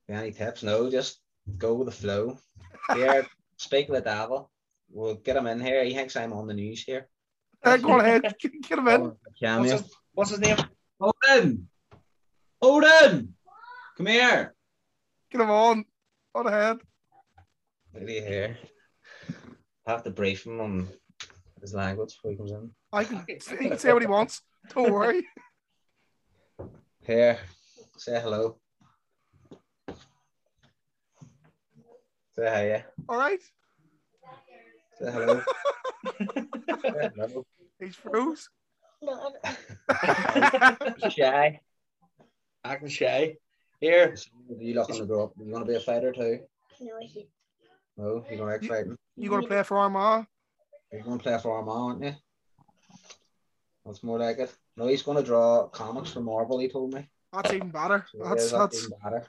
[0.09, 0.63] Any tips?
[0.63, 1.19] No, just
[1.57, 2.37] go with the flow.
[2.93, 3.25] Here,
[3.57, 4.51] speak with the devil.
[4.91, 5.83] We'll get him in here.
[5.85, 7.07] He thinks I'm on the news here.
[7.63, 9.01] Uh, go on ahead, get, get him in.
[9.01, 9.17] Oh,
[9.59, 10.57] What's his, what's his name?
[10.99, 11.67] Odin!
[12.61, 13.33] Odin!
[13.97, 14.55] Come here!
[15.31, 15.85] Get him on.
[16.33, 16.79] On ahead.
[17.93, 18.57] Look at you here.
[19.85, 20.87] I have to brief him on
[21.59, 22.71] his language before he comes in.
[22.93, 23.35] I can he
[23.69, 24.41] can say what he wants.
[24.73, 25.27] Don't worry.
[27.03, 27.39] Here,
[27.97, 28.59] say hello.
[32.35, 32.83] Say hi, yeah.
[33.09, 33.39] All right.
[34.99, 35.41] Say hello.
[36.81, 37.45] say hello.
[37.79, 38.49] He's froze.
[41.09, 41.59] Shy.
[42.63, 43.35] Acting shy.
[43.79, 44.15] Here,
[44.49, 45.31] Are you looking to grow up?
[45.43, 46.39] You want to be a fighter too?
[46.79, 47.27] No, he
[47.97, 48.97] No, you don't like You- fighting.
[49.15, 50.25] You gonna play for Armagh?
[50.91, 52.13] You're going to play for Armagh, aren't you?
[53.85, 54.53] That's more like it.
[54.75, 56.59] No, he's going to draw comics for Marvel.
[56.59, 57.07] He told me.
[57.31, 58.05] That's even better.
[58.11, 59.25] So That's yeah, that's even better.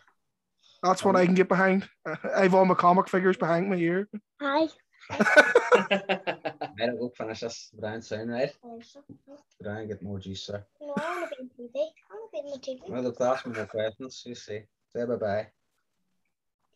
[0.82, 1.88] that's what I can get behind.
[2.34, 4.08] I've all my comic figures behind me here.
[4.40, 4.66] Hi.
[6.82, 8.52] Right, I'll go finish this down soon, right?
[8.64, 8.80] No,
[9.28, 10.64] Go down and get more juice, sir.
[10.80, 11.76] I want to be in TV.
[11.76, 11.78] I
[12.10, 12.44] want to be in
[12.76, 12.90] the TV.
[12.90, 14.20] Well, look, ask me more questions.
[14.26, 14.62] You see.
[14.92, 15.46] Say bye bye.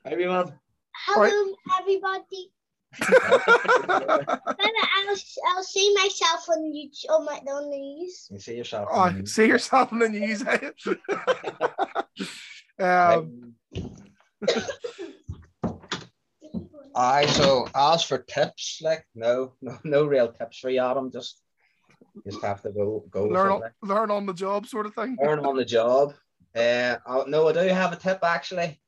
[0.05, 0.53] Maybe man.
[1.07, 2.53] Hello, everybody.
[3.03, 4.41] I'll,
[5.49, 8.29] I'll see myself on YouTube on my on the news.
[8.31, 8.89] You see yourself.
[8.93, 10.45] Oh, on the- see yourself on the news.
[12.79, 13.15] Right.
[13.17, 13.55] um,
[16.97, 21.13] Aye, so as for tips, like no, no, no real tips for you, Adam.
[21.13, 21.43] Just,
[22.25, 23.25] just have to go, go.
[23.25, 25.17] learn on, learn on the job sort of thing.
[25.23, 26.15] Learn on the job.
[26.55, 28.81] Uh, I, no, I do have a tip actually.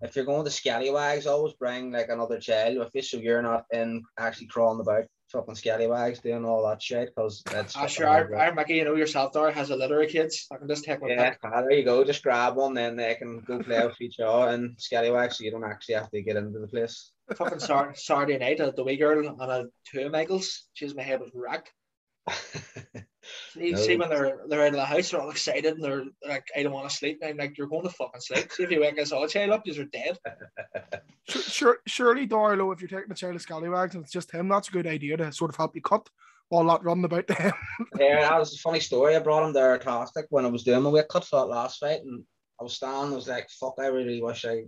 [0.00, 3.66] If you're going to scallywags, always bring like another child with you, so you're not
[3.72, 7.14] in actually crawling about fucking scallywags doing all that shit.
[7.14, 10.00] Because that's Ah, fucking sure, our, our Mickey, you know yourself there, has a litter
[10.02, 10.46] of kids.
[10.52, 11.10] I can just take one.
[11.10, 12.04] Yeah, ah, there you go.
[12.04, 15.50] Just grab one, then they can go play with each other and scallywags, so you
[15.50, 17.12] don't actually have to get into the place.
[17.34, 20.66] Fucking Sar- Saturday night, had the wee girl and a two Michaels.
[20.72, 21.70] She's my head was racked.
[23.54, 23.78] You No.
[23.78, 26.62] see when they're they're out of the house, they're all excited and they're like, I
[26.62, 27.18] don't want to sleep.
[27.22, 28.52] And I'm like, you're going to fucking sleep.
[28.52, 30.18] See if you wake us all child up, you're dead.
[31.28, 34.48] Sure, sure, surely, Darlow, if you're taking a child of scallywags and it's just him,
[34.48, 36.08] that's a good idea to sort of help you cut
[36.48, 37.52] while not running about to him.
[38.00, 39.14] Yeah, that was a funny story.
[39.14, 41.46] I brought him there at Caustic when I was doing my weight cut for that
[41.46, 42.24] last fight, and
[42.60, 43.12] I was standing.
[43.12, 43.74] I was like, "Fuck!
[43.78, 44.64] I really wish I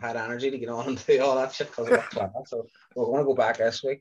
[0.00, 3.04] had energy to get on and do all that shit because of that." So we're
[3.06, 4.00] going to go back this week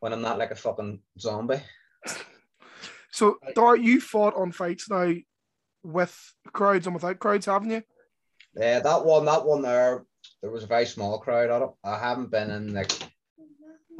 [0.00, 1.60] when I'm not like a fucking zombie.
[3.12, 5.12] So, Dar, you fought on fights now
[5.82, 7.82] with crowds and without crowds, haven't you?
[8.54, 10.04] Yeah, that one, that one there,
[10.42, 11.70] there was a very small crowd at it.
[11.84, 12.92] I haven't been in like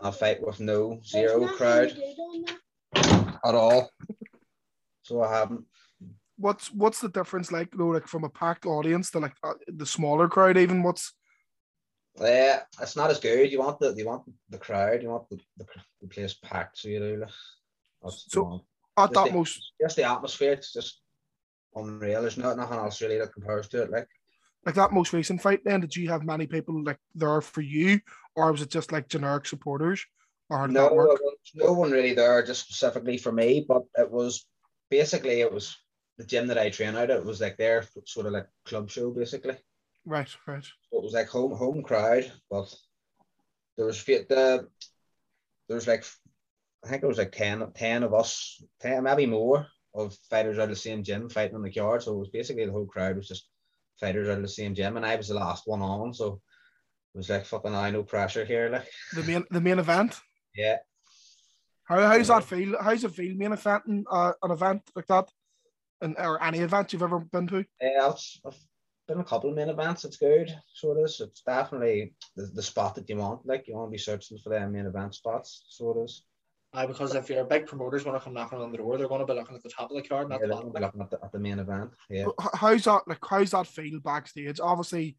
[0.00, 1.96] a fight with no zero crowd
[2.94, 3.90] at all.
[5.02, 5.64] So I haven't.
[6.36, 9.86] What's what's the difference like though, like from a packed audience to like uh, the
[9.86, 10.56] smaller crowd?
[10.56, 11.14] Even what's
[12.20, 13.50] Yeah, it's not as good.
[13.50, 15.64] You want the you want the crowd, you want the, the,
[16.02, 17.16] the place packed, so you do.
[17.16, 17.30] Like,
[18.02, 18.64] that's what So-
[19.05, 20.53] at Just that the- most just the atmosphere.
[20.53, 21.01] It's just
[21.74, 22.22] unreal.
[22.22, 23.90] There's not nothing else really that compares to it.
[23.90, 24.09] Like
[24.66, 25.61] like that most recent fight?
[25.64, 28.01] Then did you have many people like there for you,
[28.34, 30.05] or was it just like generic supporters,
[30.51, 31.09] or no, that it work?
[31.20, 34.46] was no one really there just specifically for me, but it was
[34.90, 35.76] basically it was
[36.18, 37.11] the gym that I train out.
[37.11, 37.18] at.
[37.18, 39.57] It was like their sort of like club show basically.
[40.05, 40.64] Right, right.
[40.64, 42.74] So it was like home home crowd, but
[43.76, 44.66] there was the
[45.68, 46.05] there was like
[46.84, 50.64] I think it was like 10, 10 of us, ten maybe more of fighters out
[50.64, 52.02] of the same gym fighting in the yard.
[52.02, 53.48] So it was basically the whole crowd was just
[53.98, 56.14] fighters out of the same gym, and I was the last one on.
[56.14, 56.40] So
[57.14, 60.20] it was like fucking I no pressure here, like The main the main event.
[60.54, 60.76] yeah.
[61.84, 62.76] How how's that feel?
[62.80, 65.30] How's it feel main eventing uh, an event like that,
[66.00, 67.64] and or any event you've ever been to?
[67.80, 68.58] Yeah, I've, I've
[69.08, 70.04] been a couple of main events.
[70.04, 70.54] It's good.
[70.74, 71.20] So it is.
[71.20, 73.46] It's definitely the, the spot that you want.
[73.46, 75.64] Like you want to be searching for them main event spots.
[75.70, 76.10] So it
[76.78, 76.84] is.
[76.84, 79.20] Aye, because if your big promoters want to come knocking on the door, they're going
[79.20, 80.80] to be looking at the top of the card, not they're the gonna bottom.
[80.80, 81.90] be looking at the, at the main event.
[82.10, 82.26] Yeah.
[82.36, 83.18] But How's that like?
[83.28, 84.60] How's that feel backstage?
[84.60, 85.16] Obviously,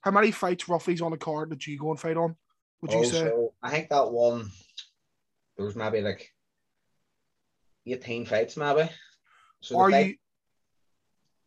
[0.00, 2.36] how many fights roughly is on a card did you go and fight on?
[2.80, 3.10] Would you Oh, say?
[3.20, 4.50] so I think that one
[5.56, 6.30] there was maybe like
[7.86, 8.88] 18 fights maybe.
[9.60, 10.14] So the Are fight, you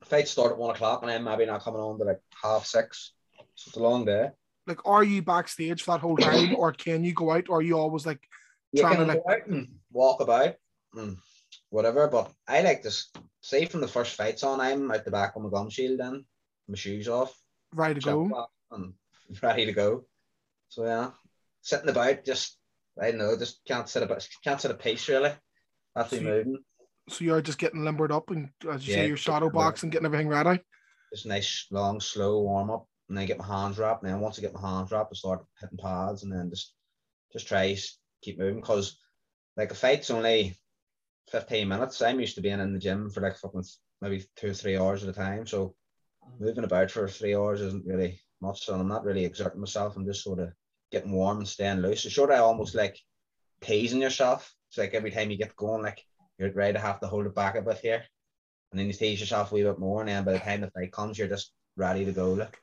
[0.03, 3.13] fight start at one o'clock and then maybe not coming on to like half six.
[3.55, 4.29] So it's a long day.
[4.67, 7.49] like are you backstage for that whole time, or can you go out?
[7.49, 8.21] Or are you always like
[8.75, 10.55] You Trying can to, go out and walk about
[10.95, 11.15] and
[11.69, 12.91] whatever, but I like to
[13.39, 16.25] say from the first fights on, I'm out the back with my gum shield and
[16.67, 17.33] my shoes off,
[17.73, 18.47] ready to go?
[18.71, 18.93] and
[19.41, 20.03] ready to go.
[20.67, 21.11] So yeah,
[21.61, 22.57] sitting about, just
[23.01, 25.29] I don't know, just can't sit about, can't sit a pace really.
[25.95, 26.57] Be So you- moving.
[27.07, 29.91] So you're just getting limbered up and as you Yeah, say, your shadow box and
[29.91, 30.59] getting everything ready.
[31.13, 34.03] just nice, long, slow warm up, and then get my hands wrapped.
[34.03, 36.73] And then once I get my hands wrapped, I start hitting pads, and then just
[37.31, 37.77] just try
[38.25, 38.61] keep moving.
[38.61, 38.97] Cause
[39.55, 40.55] like a fight's only
[41.31, 42.01] fifteen minutes.
[42.01, 43.63] I'm used to being in the gym for like fucking
[44.01, 45.47] maybe two or three hours at a time.
[45.47, 45.75] So
[46.27, 46.39] mm.
[46.39, 49.95] moving about for three hours isn't really much, and I'm not really exerting myself.
[49.95, 50.49] I'm just sort of
[50.91, 52.05] getting warm and staying loose.
[52.05, 52.97] It's sort of almost like
[53.61, 54.53] teasing yourself.
[54.69, 56.03] It's like every time you get going, like
[56.37, 58.03] you're ready to have to hold it back a bit here.
[58.71, 60.71] And then you tease yourself a wee bit more, and then by the time the
[60.71, 62.33] fight comes, you're just ready to go.
[62.33, 62.59] Like,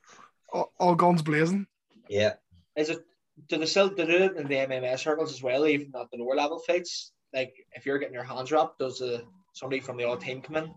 [0.51, 1.65] All, all guns blazing.
[2.07, 2.33] yeah,
[2.75, 3.03] Is it,
[3.47, 6.35] do they still do it in the MMA circles as well, even at the lower
[6.35, 7.11] level fights?
[7.33, 9.21] Like, if you're getting your hands wrapped, does uh,
[9.53, 10.73] somebody from the old team come in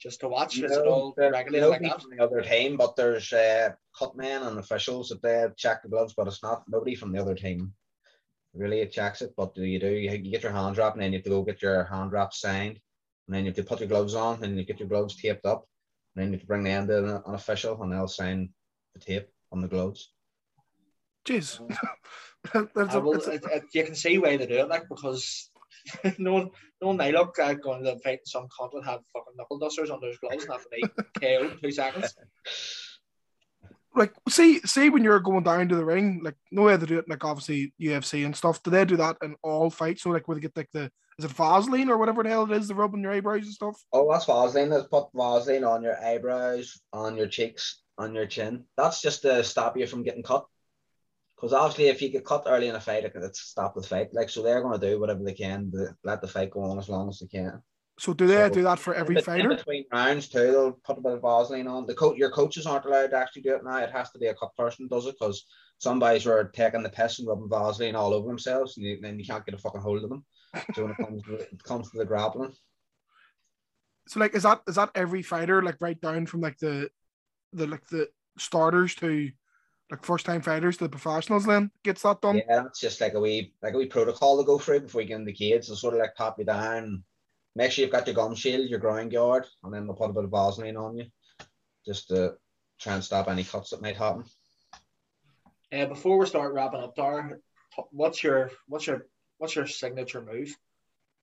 [0.00, 0.58] just to watch?
[0.58, 2.02] Is it all regulated like that?
[2.02, 5.88] from the other team, but there's uh, cut men and officials that they check the
[5.88, 7.74] gloves, but it's not nobody from the other team
[8.54, 9.34] Really, it checks it.
[9.36, 9.88] But do you do?
[9.88, 12.10] You, you get your hand wrapped, and then you have to go get your hand
[12.10, 12.80] drop signed,
[13.26, 15.46] and then you have to put your gloves on, and you get your gloves taped
[15.46, 15.68] up,
[16.14, 18.50] and then you have to bring them to an official, and they'll sign
[18.94, 20.12] the tape on the gloves.
[21.28, 21.60] Jeez.
[22.74, 24.68] That's Uh, a- well, it's a- it, it, you can see why they do it,
[24.68, 25.50] like because
[26.18, 26.50] no one,
[26.80, 29.90] no one may look uh, going to fight some cunt and have fucking knuckle dusters
[29.90, 30.82] under his gloves and have to be
[31.20, 32.14] KO in two seconds.
[33.94, 36.98] like see see when you're going down to the ring, like no way to do
[36.98, 38.62] it like obviously UFC and stuff.
[38.62, 40.02] Do they do that in all fights?
[40.02, 42.56] So like where they get like the is it Vaseline or whatever the hell it
[42.56, 43.76] is, the rubbing your eyebrows and stuff?
[43.92, 44.70] Oh, that's Vaseline.
[44.70, 48.64] Let's put Vaseline on your eyebrows, on your cheeks, on your chin.
[48.76, 50.46] That's just to stop you from getting cut.
[51.38, 54.12] Because obviously, if you get cut early in a fight, it could stop the fight.
[54.12, 56.78] Like, so they're going to do whatever they can to let the fight go on
[56.80, 57.62] as long as they can.
[58.00, 59.48] So do they So- do that for every in, fighter?
[59.48, 61.86] between rounds too, they'll put a bit of Vaseline on.
[61.86, 63.76] The coach, your coaches aren't allowed to actually do it now.
[63.78, 65.44] It has to be a cut person does it because
[65.78, 69.18] some guys were taking the piss and rubbing Vaseline all over themselves, and you, then
[69.18, 70.24] you can't get a fucking hold of them.
[70.74, 72.52] So when it comes to it comes to the grappling,
[74.08, 76.90] So like is that is that every fighter like right down from like the
[77.52, 78.08] the like the
[78.38, 79.30] starters to
[79.90, 82.36] like first time fighters to the professionals then gets that done?
[82.48, 85.08] yeah, it's just like a wee like a wee protocol to go through before you
[85.08, 85.66] get in the cage.
[85.66, 87.04] They'll sort of like pop you down.
[87.56, 90.12] Make sure you've got your gum shield, your groin guard, and then they'll put a
[90.12, 91.06] bit of Vaseline on you,
[91.84, 92.34] just to
[92.78, 94.24] try and stop any cuts that might happen.
[95.72, 97.40] Uh, before we start wrapping up, Dar,
[97.90, 99.06] what's your what's your
[99.38, 100.56] what's your signature move?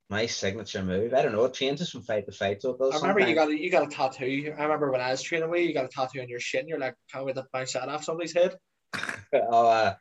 [0.10, 2.62] My signature move, I don't know, it changes from fight to fight.
[2.62, 4.54] So I remember you got a, you got a tattoo.
[4.56, 6.68] I remember when I was training with you, you got a tattoo on your shin.
[6.68, 8.56] You're like, can't wait to bounce that off somebody's head.
[9.34, 9.96] oh, uh,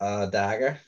[0.00, 0.80] uh, dagger.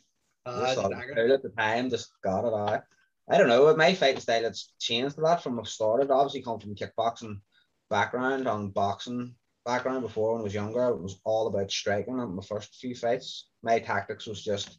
[0.46, 1.34] Uh, Just the thought it was dagger.
[1.34, 2.84] at the time, just got it out.
[3.28, 3.74] I don't know.
[3.76, 6.10] My fighting style it's changed a lot from the start.
[6.10, 7.40] Obviously come from kickboxing
[7.88, 10.88] background on boxing background before when I was younger.
[10.88, 13.48] It was all about striking in my first few fights.
[13.62, 14.78] My tactics was just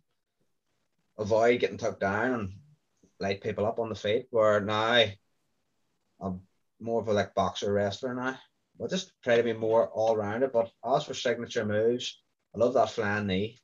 [1.18, 2.54] avoid getting took down and
[3.20, 4.28] light people up on the feet.
[4.32, 5.06] Where now
[6.22, 6.42] I'm
[6.80, 8.38] more of a like boxer wrestler now.
[8.80, 10.52] But just try to be more all rounded.
[10.52, 12.22] But as for signature moves,
[12.56, 13.60] I love that flan knee.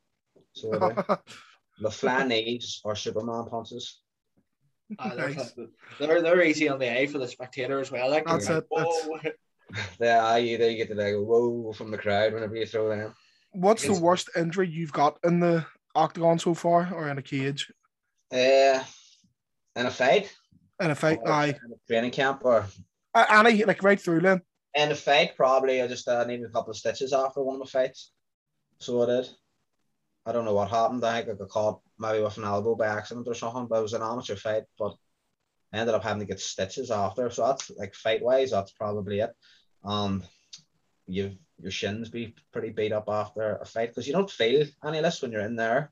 [0.54, 0.70] So
[1.80, 4.02] the flan knees or Superman punches.
[4.98, 5.54] Uh, they're, Nice.
[6.00, 8.10] they're they're easy on the eye for the spectator as well.
[8.10, 9.32] Like, That's you're like, it, that's- "Whoa."
[10.00, 13.14] Yeah, you get the like whoa from the crowd whenever you throw them.
[13.52, 17.72] What's the worst injury you've got in the octagon so far or in a cage?
[18.32, 18.84] Uh,
[19.80, 20.36] in a fight,
[20.80, 21.20] In a fight?
[21.22, 21.48] or Aye.
[21.66, 22.66] in a training camp, or
[23.14, 24.42] Uh, Any like right through then.
[24.76, 27.60] in a fight, probably I just uh, needed a couple of stitches after one of
[27.62, 28.12] my fights.
[28.80, 29.30] So I did.
[30.26, 31.04] I don't know what happened.
[31.04, 33.82] I think I got caught maybe with an elbow by accident or something, but it
[33.82, 34.64] was an amateur fight.
[34.78, 34.94] But
[35.74, 37.30] I ended up having to get stitches after.
[37.32, 39.32] So that's like fight wise, that's probably it.
[39.84, 40.24] Um,
[41.08, 45.02] you've your shins be pretty beat up after a fight because you don't feel any
[45.02, 45.92] less when you're in there.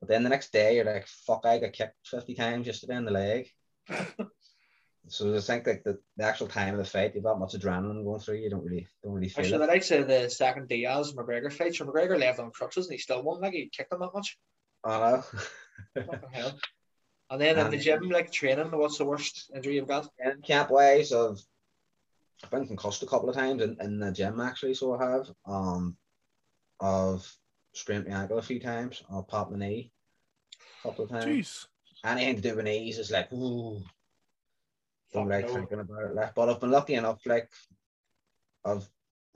[0.00, 3.04] But then the next day you're like, fuck, I got kicked 50 times yesterday in
[3.04, 3.48] the leg.
[5.08, 8.04] so I think like the, the actual time of the fight, you've got much adrenaline
[8.04, 9.68] going through, you don't really don't really feel Actually, the it.
[9.68, 13.22] likes of the second Diaz McGregor fight, so McGregor left on crutches and he still
[13.22, 13.40] won.
[13.40, 14.38] Like he kicked him that much.
[14.84, 15.24] I know.
[16.32, 16.58] Hell.
[17.30, 20.08] And then in the Um, gym, like training, what's the worst injury you've got?
[20.44, 21.38] camp wise, I've
[22.42, 25.30] I've been concussed a couple of times in, in the gym actually, so I have.
[25.46, 25.96] Um
[26.80, 27.26] I've
[27.80, 29.90] sprained my ankle a few times, I've popped my knee
[30.84, 31.24] a couple of times.
[31.24, 31.66] Jeez.
[32.04, 33.82] Anything to do with knees is like ooh.
[35.12, 35.54] Don't like no.
[35.54, 36.14] thinking about it.
[36.14, 37.50] Like, but I've been lucky enough, like
[38.64, 38.88] I've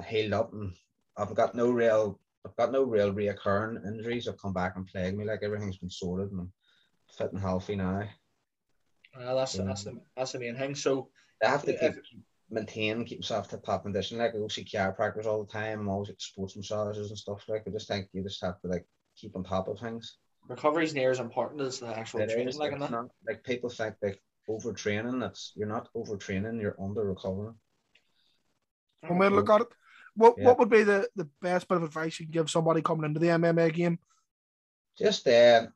[0.07, 0.73] healed up and
[1.17, 5.17] I've got no real I've got no real reoccurring injuries that come back and plague
[5.17, 5.25] me.
[5.25, 6.53] Like everything's been sorted and I'm
[7.17, 8.09] fit and healthy now.
[9.19, 10.75] Uh, that's that's the that's the main thing.
[10.75, 11.09] So
[11.43, 14.19] I have to keep, If- keep- maintain, keep myself to top condition.
[14.19, 15.81] Like I go see chiropractors all the time.
[15.81, 17.45] I'm always at sports massages and stuff.
[17.49, 18.87] Like I just think you just have to like
[19.17, 20.17] keep on top of things.
[20.49, 22.49] recovery's near as important as the actual It training.
[22.49, 22.91] is, Like, it's and that.
[22.91, 25.21] not, like people think like overtraining.
[25.21, 26.61] That's you're not overtraining.
[26.61, 27.55] You're under recovering.
[29.03, 29.69] One way to look at it.
[30.17, 30.45] What Yeah.
[30.47, 33.21] what would be the, the best bit of advice you can give somebody coming into
[33.21, 33.99] the MMA game?
[34.97, 35.67] Just uh,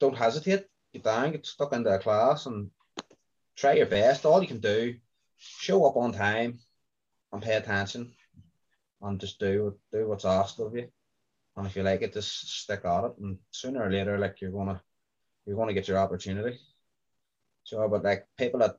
[0.00, 0.66] don't hesitate.
[0.92, 1.32] Get down.
[1.32, 2.70] Get stuck into a class and
[3.56, 4.24] try your best.
[4.24, 4.94] All you can do,
[5.36, 6.58] show up on time
[7.32, 8.12] and pay attention,
[9.02, 10.88] and just do do what's asked of you.
[11.56, 13.12] And if you like it, just stick at it.
[13.20, 14.80] And sooner or later, like you're gonna
[15.46, 16.58] you're gonna get your opportunity.
[17.64, 18.76] So, but like people that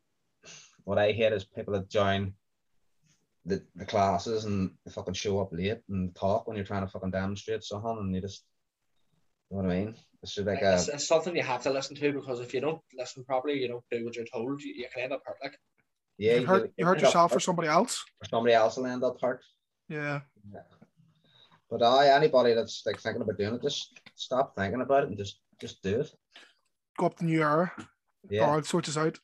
[0.84, 2.34] what I hate is people that join
[3.46, 7.12] the, the classes and fucking show up late and talk when you're trying to fucking
[7.12, 8.44] demonstrate something and you just
[9.56, 9.95] you know what I mean?
[10.22, 12.60] It's just like a it's, it's something you have to listen to because if you
[12.60, 15.38] don't listen properly, you don't do what you're told, you, you can end up hurt.
[15.41, 15.58] Like,
[16.18, 18.03] yeah, you hurt, you hurt end up yourself or somebody else.
[18.22, 19.43] or somebody else will end up hurt.
[19.88, 20.22] Yeah.
[21.70, 25.18] But I anybody that's like thinking about doing it, just stop thinking about it and
[25.18, 26.12] just just do it.
[26.97, 27.72] Go up the new era.
[28.30, 28.49] Yeah.
[28.49, 29.18] Or sort us out.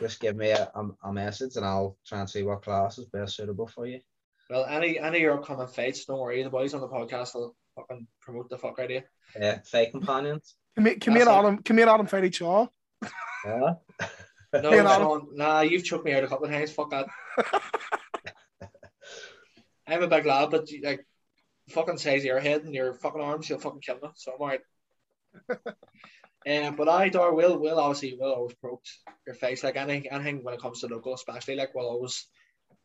[0.00, 3.06] Just give me a, a, a message and I'll try and see what class is
[3.06, 4.00] best suitable for you.
[4.50, 6.42] Well, any any of your upcoming fights, don't worry.
[6.42, 9.02] The boys on the podcast will fucking promote the fuck out of you.
[9.38, 10.54] Yeah, fight companions.
[10.74, 11.46] Can me, can me and That's it.
[11.46, 12.68] Adam, can me and Adam fight each other?
[13.44, 13.74] Yeah.
[14.62, 15.30] No, Hey, Adam.
[15.32, 16.70] Nah, you've choked me out a couple of times.
[16.70, 17.06] Fuck that.
[19.86, 21.04] I'm a big lad, but like,
[21.70, 24.08] fucking size of your head and your fucking arms, you'll fucking kill me.
[24.14, 24.60] So I'm alright.
[26.46, 28.84] Um, but I, Dar, will will obviously will always promote
[29.26, 32.28] your face like any anything when it comes to local, especially like we'll always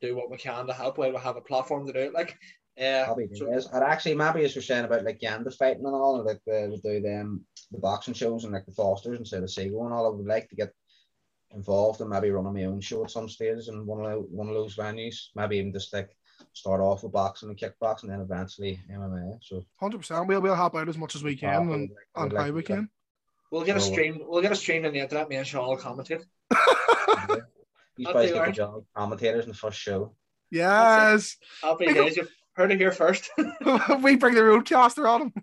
[0.01, 0.97] do what we can to help.
[0.97, 2.13] While We'll have a platform to do it.
[2.13, 2.37] Like,
[2.79, 3.67] uh, Probably so- is.
[3.67, 6.77] And actually, maybe as you're saying about like Yanda fighting and all, like the, we
[6.77, 10.05] do them the boxing shows and like the Fosters instead of Seagull and all.
[10.05, 10.73] I would like to get
[11.51, 14.47] involved and maybe running my own show at some stage in one of the, one
[14.47, 15.27] of those venues.
[15.35, 16.09] Maybe even just like
[16.53, 19.39] start off with boxing and kickboxing, and then eventually MMA.
[19.43, 20.27] So Hundred percent.
[20.27, 22.23] We'll we'll help out as much as we uh, can I would and, like- I
[22.23, 22.89] and like how to we can.
[23.51, 24.21] We'll get a stream.
[24.27, 25.27] We'll get a stream on the internet.
[25.27, 26.23] Me and Sean will commentate.
[27.97, 30.13] These I'll boys get the job commentators in the first show.
[30.51, 31.35] Yes.
[31.61, 32.19] Happy Big up- days.
[32.57, 33.29] You've heard it here first.
[33.37, 35.33] we bring the RODECaster on him.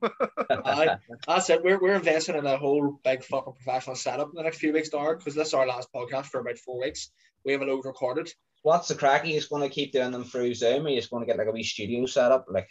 [0.64, 0.96] Aye.
[1.26, 1.62] That's it.
[1.62, 4.90] We're, we're investing in a whole big fucking professional setup in the next few weeks,
[4.90, 7.10] Dar, because this is our last podcast for about four weeks.
[7.44, 8.30] We have a load recorded.
[8.62, 9.24] What's the crack?
[9.24, 10.86] Are you just going to keep doing them through Zoom?
[10.86, 12.46] Or you just going to get like a wee studio set up?
[12.50, 12.68] Like,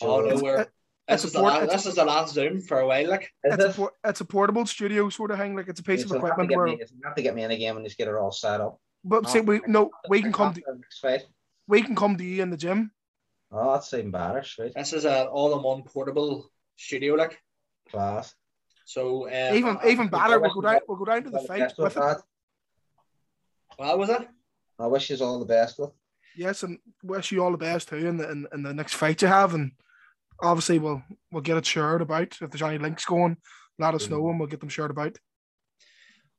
[0.00, 0.60] Oh, no, is we're,
[1.08, 2.86] It's this, a is the port- last, it's this is the last Zoom for a
[2.86, 3.08] while.
[3.08, 5.56] Like, It's a, por- it's a portable studio sort of thing.
[5.56, 7.34] Like it's a piece of So have equipment get where, me, you have to get
[7.34, 8.78] me in again and just get it all set up.
[9.02, 11.22] but see, we no, we can come to, After the next fight.
[11.66, 12.92] we can come to you in the gym.
[13.50, 14.42] Oh, that's even better.
[14.42, 14.74] Sweet.
[14.74, 17.14] this is an all-in-one portable studio.
[17.14, 17.40] Like,
[17.90, 18.34] Class.
[18.84, 21.60] so uh, Even I- even better, we'll go down we'll go down to the fight
[21.60, 22.00] best with with it.
[22.00, 22.22] that.
[23.76, 24.28] What was it?
[24.78, 25.90] I wish you all the best with.
[26.36, 29.22] Yes, and wish you all the best too in the in, in the next fight
[29.22, 29.72] you have, and
[30.42, 33.36] obviously we'll we'll get it shared about if there's any links going.
[33.78, 35.16] Let us know and we'll get them shared about.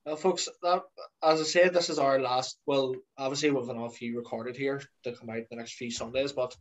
[0.06, 0.84] Well, folks, that,
[1.24, 2.58] as I said, this is our last.
[2.66, 6.34] Well, obviously, we've got a few recorded here to come out the next few Sundays,
[6.34, 6.56] but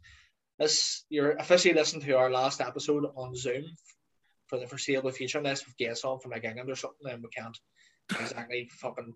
[0.59, 3.65] this you're officially listening to our last episode on Zoom
[4.49, 7.29] for the foreseeable future, unless we've guests on from like England or something, then we
[7.29, 7.59] can't
[8.21, 9.15] exactly fucking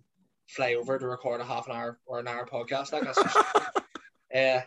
[0.49, 2.93] fly over to record a half an hour or an hour podcast.
[2.93, 3.37] Like that's just,
[4.35, 4.61] uh,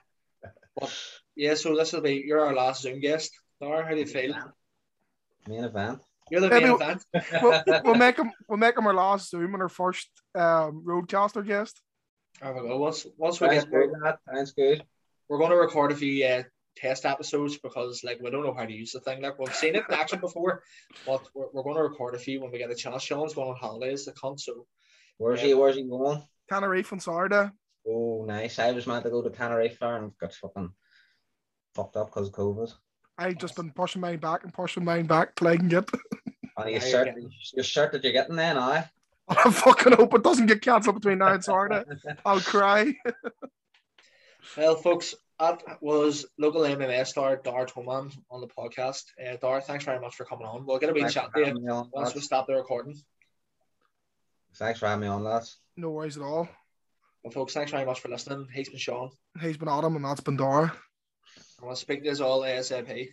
[0.80, 1.00] but
[1.36, 3.32] yeah, so this will be you're our last Zoom guest.
[3.62, 4.34] Nora, how do you feel?
[5.48, 6.00] Main event.
[6.32, 7.06] You're the Maybe- main event.
[7.42, 11.46] we'll, we'll make them we'll make them our last Zoom and our first um, RODECaster
[11.46, 11.80] guest.
[12.42, 12.78] There we go.
[12.78, 14.18] Once once we Sounds get good, lad.
[14.34, 14.84] Sounds good.
[15.30, 16.44] we're going to record a few uh,
[16.76, 19.22] test episodes because like we don't know how to use the thing.
[19.22, 20.64] Like we've seen it in action before,
[21.06, 23.04] but we're, we're going to record a few when we get a chance.
[23.04, 24.40] Sean's going on holidays, the cunt.
[24.40, 24.66] So
[25.18, 25.48] Where's Yeah.
[25.48, 25.54] he?
[25.54, 26.22] Where's he going?
[26.50, 27.50] Tenerife on Saturday.
[27.88, 28.60] Oh, nice.
[28.60, 30.70] I was meant to go to Tenerife there and got fucking
[31.74, 32.72] fucked up because of COVID.
[33.18, 35.90] I've just been pushing mine back and pushing mine back till I can get.
[36.58, 38.90] And you Yeah, you're shirt, getting- your shirt that you're getting then, aye?
[39.30, 41.84] I fucking hope it doesn't get cancelled between now and Saturday.
[42.26, 42.94] I'll cry.
[44.58, 49.04] well, folks, that was local MMA star Dar Toman on the podcast.
[49.22, 50.66] Uh, Dar, thanks very much for coming on.
[50.66, 52.96] We'll get a wee Thanks chat for to you on, once we stop the recording.
[54.56, 55.58] Thanks for having me on, lads.
[55.76, 56.48] No worries at all.
[57.24, 58.48] Well, folks, thanks very much for listening.
[58.54, 59.10] He's been Sean.
[59.42, 60.74] He's been Adam and that's been Dara.
[61.62, 63.10] I want to speak to you all ASAP.